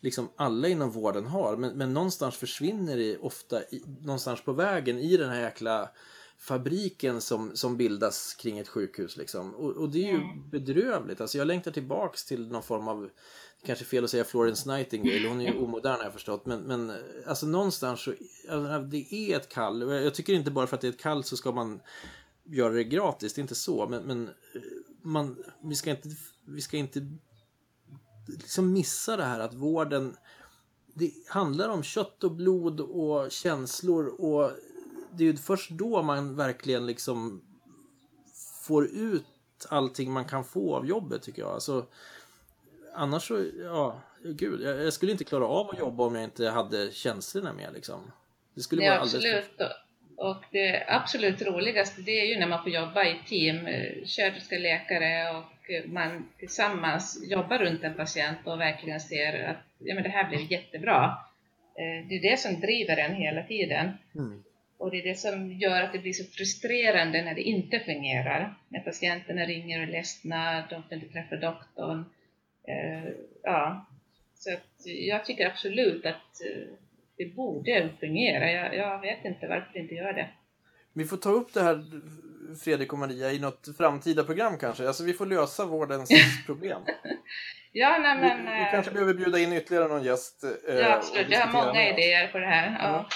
liksom 0.00 0.28
alla 0.36 0.68
inom 0.68 0.90
vården 0.90 1.26
har. 1.26 1.56
Men, 1.56 1.78
men 1.78 1.94
någonstans 1.94 2.36
försvinner 2.36 2.96
det 2.96 3.18
ofta 3.18 3.62
i, 3.62 3.82
någonstans 4.00 4.40
på 4.44 4.52
vägen 4.52 4.98
i 4.98 5.16
den 5.16 5.30
här 5.30 5.40
jäkla 5.40 5.90
fabriken 6.38 7.20
som, 7.20 7.56
som 7.56 7.76
bildas 7.76 8.34
kring 8.34 8.58
ett 8.58 8.68
sjukhus. 8.68 9.16
Liksom. 9.16 9.54
Och, 9.54 9.70
och 9.70 9.88
det 9.88 9.98
är 9.98 10.12
ju 10.12 10.20
mm. 10.20 10.50
bedrövligt. 10.50 11.20
Alltså 11.20 11.38
jag 11.38 11.46
längtar 11.46 11.70
tillbaks 11.70 12.24
till 12.24 12.48
någon 12.48 12.62
form 12.62 12.88
av 12.88 13.10
kanske 13.66 13.84
fel 13.84 14.04
att 14.04 14.10
säga 14.10 14.24
Florence 14.24 14.76
Nightingale, 14.76 15.28
hon 15.28 15.40
är 15.40 15.52
ju 15.52 15.58
omodern 15.58 15.96
har 15.96 16.04
jag 16.04 16.12
förstått. 16.12 16.46
Men, 16.46 16.60
men 16.60 16.92
alltså 17.26 17.46
någonstans 17.46 18.00
så, 18.00 18.10
alltså, 18.50 18.78
det 18.78 19.14
är 19.14 19.36
ett 19.36 19.48
kall. 19.48 19.90
Jag 19.90 20.14
tycker 20.14 20.32
inte 20.32 20.50
bara 20.50 20.66
för 20.66 20.76
att 20.76 20.80
det 20.80 20.86
är 20.86 20.92
ett 20.92 21.00
kall 21.00 21.24
så 21.24 21.36
ska 21.36 21.52
man 21.52 21.80
göra 22.44 22.72
det 22.72 22.84
gratis, 22.84 23.34
det 23.34 23.38
är 23.38 23.42
inte 23.42 23.54
så. 23.54 23.88
Men, 23.88 24.02
men 24.02 24.28
eh, 24.28 24.62
man, 25.02 25.44
vi 25.60 25.74
ska 25.74 25.90
inte, 25.90 26.08
vi 26.46 26.60
ska 26.60 26.76
inte 26.76 27.00
liksom 28.26 28.72
missa 28.72 29.16
det 29.16 29.24
här 29.24 29.40
att 29.40 29.54
vården 29.54 30.16
det 30.94 31.12
handlar 31.28 31.68
om 31.68 31.82
kött 31.82 32.24
och 32.24 32.32
blod 32.32 32.80
och 32.80 33.30
känslor 33.30 34.06
och 34.06 34.50
det 35.12 35.24
är 35.24 35.32
ju 35.32 35.36
först 35.36 35.70
då 35.70 36.02
man 36.02 36.36
verkligen 36.36 36.86
liksom 36.86 37.42
får 38.62 38.86
ut 38.86 39.24
allting 39.68 40.12
man 40.12 40.24
kan 40.24 40.44
få 40.44 40.76
av 40.76 40.86
jobbet 40.86 41.22
tycker 41.22 41.42
jag. 41.42 41.50
Alltså, 41.50 41.86
annars 42.94 43.28
så, 43.28 43.44
ja, 43.62 44.00
gud, 44.24 44.60
jag, 44.60 44.84
jag, 44.84 44.92
skulle 44.92 45.12
inte 45.12 45.24
klara 45.24 45.46
av 45.46 45.70
att 45.70 45.78
jobba 45.78 46.04
om 46.04 46.14
jag 46.14 46.24
inte 46.24 46.48
hade 46.48 46.90
känslorna 46.92 47.52
med 47.52 47.72
liksom. 47.72 48.00
Det 48.54 48.62
skulle 48.62 48.90
vara 48.90 49.00
absolut. 49.00 49.24
Alldeles... 49.24 49.76
Och 50.16 50.44
det 50.50 50.84
absolut 50.88 51.42
roligaste 51.42 52.02
det 52.02 52.20
är 52.20 52.24
ju 52.24 52.38
när 52.38 52.46
man 52.46 52.62
får 52.62 52.72
jobba 52.72 53.04
i 53.04 53.16
team, 53.26 53.66
eh, 53.66 54.06
sköterska, 54.06 54.58
läkare 54.58 55.30
och 55.30 55.70
eh, 55.70 55.84
man 55.86 56.28
tillsammans 56.38 57.24
jobbar 57.30 57.58
runt 57.58 57.84
en 57.84 57.94
patient 57.94 58.38
och 58.44 58.60
verkligen 58.60 59.00
ser 59.00 59.44
att 59.44 59.56
ja, 59.78 59.94
men 59.94 60.02
det 60.04 60.08
här 60.08 60.28
blev 60.28 60.52
jättebra. 60.52 61.18
Eh, 61.78 62.08
det 62.08 62.14
är 62.14 62.30
det 62.30 62.36
som 62.36 62.60
driver 62.60 62.96
en 62.96 63.14
hela 63.14 63.42
tiden. 63.42 63.90
Mm. 64.14 64.44
Och 64.78 64.90
det 64.90 64.98
är 64.98 65.02
det 65.02 65.18
som 65.18 65.52
gör 65.52 65.82
att 65.82 65.92
det 65.92 65.98
blir 65.98 66.12
så 66.12 66.24
frustrerande 66.24 67.22
när 67.22 67.34
det 67.34 67.42
inte 67.42 67.80
fungerar. 67.80 68.54
När 68.68 68.80
patienterna 68.80 69.44
ringer 69.44 69.78
och 69.78 69.88
är 69.88 69.92
ledsna, 69.92 70.64
de 70.70 70.82
får 70.82 70.94
inte 70.94 71.08
träffa 71.08 71.36
doktorn. 71.36 72.04
Ja, 73.42 73.86
så 74.34 74.50
jag 74.84 75.24
tycker 75.24 75.46
absolut 75.46 76.06
att 76.06 76.40
det 77.16 77.36
borde 77.36 77.90
fungera. 78.00 78.50
Jag, 78.50 78.76
jag 78.76 79.00
vet 79.00 79.24
inte 79.24 79.46
varför 79.46 79.70
det 79.72 79.78
inte 79.78 79.94
gör 79.94 80.12
det. 80.12 80.28
Vi 80.94 81.04
får 81.04 81.16
ta 81.16 81.30
upp 81.30 81.54
det 81.54 81.62
här, 81.62 81.84
Fredrik 82.64 82.92
och 82.92 82.98
Maria, 82.98 83.32
i 83.32 83.38
något 83.38 83.68
framtida 83.78 84.24
program 84.24 84.58
kanske. 84.58 84.86
Alltså 84.86 85.04
vi 85.04 85.12
får 85.12 85.26
lösa 85.26 85.66
vårdens 85.66 86.10
problem. 86.46 86.82
ja, 87.72 87.98
nej, 87.98 88.18
men... 88.18 88.44
Vi, 88.44 88.64
vi, 88.64 88.68
kanske 88.70 88.92
behöver 88.92 89.14
bjuda 89.14 89.38
in 89.38 89.52
ytterligare 89.52 89.88
någon 89.88 90.02
gäst. 90.02 90.44
Eh, 90.68 90.74
ja, 90.74 90.94
absolut. 90.94 91.26
Jag 91.30 91.40
har 91.40 91.66
många 91.66 91.88
idéer 91.88 92.28
på 92.28 92.38
det 92.38 92.46
här. 92.46 92.78
Ja. 92.80 92.88
ja. 92.88 93.08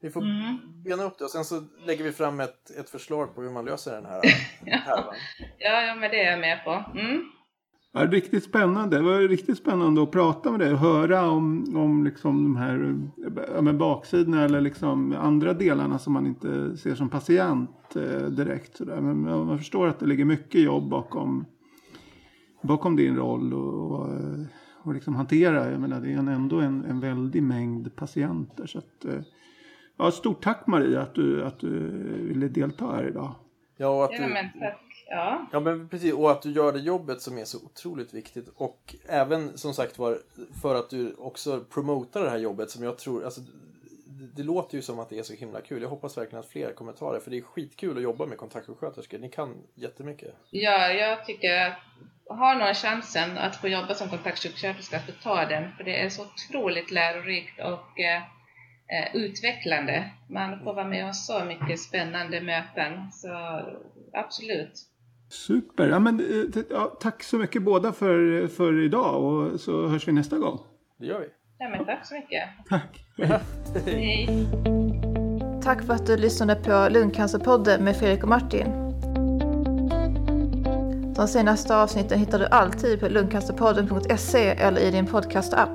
Vi 0.00 0.10
får 0.10 0.22
mm. 0.22 0.58
bena 0.84 1.02
upp 1.02 1.18
det 1.18 1.24
och 1.24 1.30
sen 1.30 1.44
så 1.44 1.64
lägger 1.86 2.04
vi 2.04 2.12
fram 2.12 2.40
ett, 2.40 2.70
ett 2.80 2.90
förslag 2.90 3.34
på 3.34 3.42
hur 3.42 3.50
man 3.50 3.64
löser 3.64 3.92
den 3.92 4.06
här 4.06 4.20
härvan. 4.66 5.14
ja, 5.58 5.82
ja, 5.82 5.94
men 5.94 6.10
det 6.10 6.20
är 6.20 6.30
jag 6.30 6.40
med 6.40 6.64
på. 6.64 6.84
Mm. 6.94 7.32
Ja, 7.94 8.06
riktigt 8.06 8.44
spännande. 8.44 8.96
Det 8.96 9.02
var 9.02 9.20
riktigt 9.20 9.58
spännande 9.58 10.02
att 10.02 10.10
prata 10.10 10.50
med 10.50 10.60
dig 10.60 10.72
och 10.72 10.78
höra 10.78 11.30
om, 11.30 11.76
om 11.76 12.04
liksom 12.04 12.42
de 12.42 12.56
här 12.56 13.00
ja, 13.54 13.72
baksidorna 13.72 14.44
eller 14.44 14.60
liksom 14.60 15.12
andra 15.12 15.54
delarna 15.54 15.98
som 15.98 16.12
man 16.12 16.26
inte 16.26 16.76
ser 16.76 16.94
som 16.94 17.08
patient 17.08 17.96
eh, 17.96 18.26
direkt. 18.26 18.76
Sådär. 18.76 19.00
Men 19.00 19.22
man 19.22 19.58
förstår 19.58 19.88
att 19.88 19.98
det 19.98 20.06
ligger 20.06 20.24
mycket 20.24 20.60
jobb 20.60 20.88
bakom, 20.88 21.44
bakom 22.62 22.96
din 22.96 23.16
roll 23.16 23.54
och, 23.54 23.90
och, 23.90 24.08
eh, 24.08 24.44
och 24.82 24.94
liksom 24.94 25.14
hantera. 25.14 25.70
Jag 25.70 25.80
menar, 25.80 26.00
det 26.00 26.12
är 26.12 26.18
ändå 26.18 26.60
en, 26.60 26.84
en 26.84 27.00
väldig 27.00 27.42
mängd 27.42 27.96
patienter. 27.96 28.66
Så 28.66 28.78
att, 28.78 29.04
eh, 29.04 29.20
ja, 29.96 30.10
stort 30.10 30.42
tack 30.42 30.66
Maria 30.66 31.02
att 31.02 31.14
du, 31.14 31.44
att 31.44 31.60
du 31.60 31.70
ville 32.28 32.48
delta 32.48 32.86
här 32.86 33.08
idag. 33.08 33.34
Ja, 33.82 33.88
och 33.88 34.04
att 34.04 34.10
du... 34.10 34.16
ja 34.16 34.28
men 34.28 34.50
tack 34.60 34.92
Ja. 35.14 35.46
ja 35.52 35.60
men 35.60 35.88
precis, 35.88 36.14
och 36.14 36.30
att 36.30 36.42
du 36.42 36.50
gör 36.50 36.72
det 36.72 36.78
jobbet 36.78 37.22
som 37.22 37.38
är 37.38 37.44
så 37.44 37.58
otroligt 37.64 38.14
viktigt 38.14 38.48
och 38.56 38.94
även 39.08 39.58
som 39.58 39.74
sagt 39.74 39.98
var 39.98 40.18
för 40.62 40.74
att 40.74 40.90
du 40.90 41.14
också 41.14 41.64
promotar 41.74 42.24
det 42.24 42.30
här 42.30 42.38
jobbet 42.38 42.70
som 42.70 42.84
jag 42.84 42.98
tror, 42.98 43.24
alltså 43.24 43.40
det, 44.36 44.42
låter 44.42 44.76
ju 44.76 44.82
som 44.82 44.98
att 44.98 45.10
det 45.10 45.18
är 45.18 45.22
så 45.22 45.34
himla 45.34 45.60
kul. 45.60 45.82
Jag 45.82 45.88
hoppas 45.88 46.18
verkligen 46.18 46.40
att 46.40 46.50
fler 46.50 46.72
kommer 46.72 46.92
ta 46.92 47.12
det 47.12 47.20
för 47.20 47.30
det 47.30 47.38
är 47.38 47.42
skitkul 47.42 47.96
att 47.96 48.02
jobba 48.02 48.26
med 48.26 48.38
kontaktsjuksköterskor. 48.38 49.18
Ni 49.18 49.28
kan 49.28 49.54
jättemycket. 49.74 50.34
Ja, 50.50 50.92
jag 50.92 51.26
tycker 51.26 51.66
att 51.66 51.78
har 52.28 52.54
någon 52.54 52.74
chansen 52.74 53.38
att 53.38 53.56
få 53.56 53.68
jobba 53.68 53.94
som 53.94 54.08
kontaktsjuksköterska 54.08 55.00
så 55.06 55.12
ta 55.22 55.44
den 55.44 55.72
för 55.72 55.84
det 55.84 56.00
är 56.00 56.08
så 56.08 56.22
otroligt 56.22 56.90
lärorikt 56.90 57.60
och 57.60 58.00
eh, 58.00 58.22
utvecklande. 59.14 60.10
Man 60.28 60.58
får 60.64 60.74
vara 60.74 60.88
med 60.88 61.06
om 61.06 61.14
så 61.14 61.44
mycket 61.44 61.80
spännande 61.80 62.40
möten 62.40 63.12
så 63.12 63.60
absolut. 64.12 64.88
Super. 65.28 65.88
Ja, 65.88 65.98
men, 65.98 66.20
eh, 66.20 66.62
ja, 66.70 66.98
tack 67.00 67.22
så 67.22 67.38
mycket 67.38 67.62
båda 67.62 67.92
för, 67.92 68.46
för 68.48 68.84
idag 68.84 69.24
och 69.24 69.60
så 69.60 69.86
hörs 69.86 70.08
vi 70.08 70.12
nästa 70.12 70.38
gång. 70.38 70.58
Det 70.98 71.06
gör 71.06 71.20
vi. 71.20 71.26
Ja, 71.58 71.68
men 71.68 71.84
tack 71.84 72.06
så 72.06 72.14
mycket. 72.14 72.48
Tack. 72.68 73.04
Hej. 73.86 74.46
Tack 75.62 75.82
för 75.86 75.94
att 75.94 76.06
du 76.06 76.16
lyssnade 76.16 76.54
på 76.54 76.88
Lungcancerpodden 76.90 77.84
med 77.84 77.96
Fredrik 77.96 78.22
och 78.22 78.28
Martin. 78.28 78.66
De 81.16 81.28
senaste 81.28 81.76
avsnitten 81.76 82.18
hittar 82.18 82.38
du 82.38 82.46
alltid 82.46 83.00
på 83.00 83.08
lungcancerpodden.se 83.08 84.48
eller 84.48 84.80
i 84.80 84.90
din 84.90 85.06
podcastapp. 85.06 85.70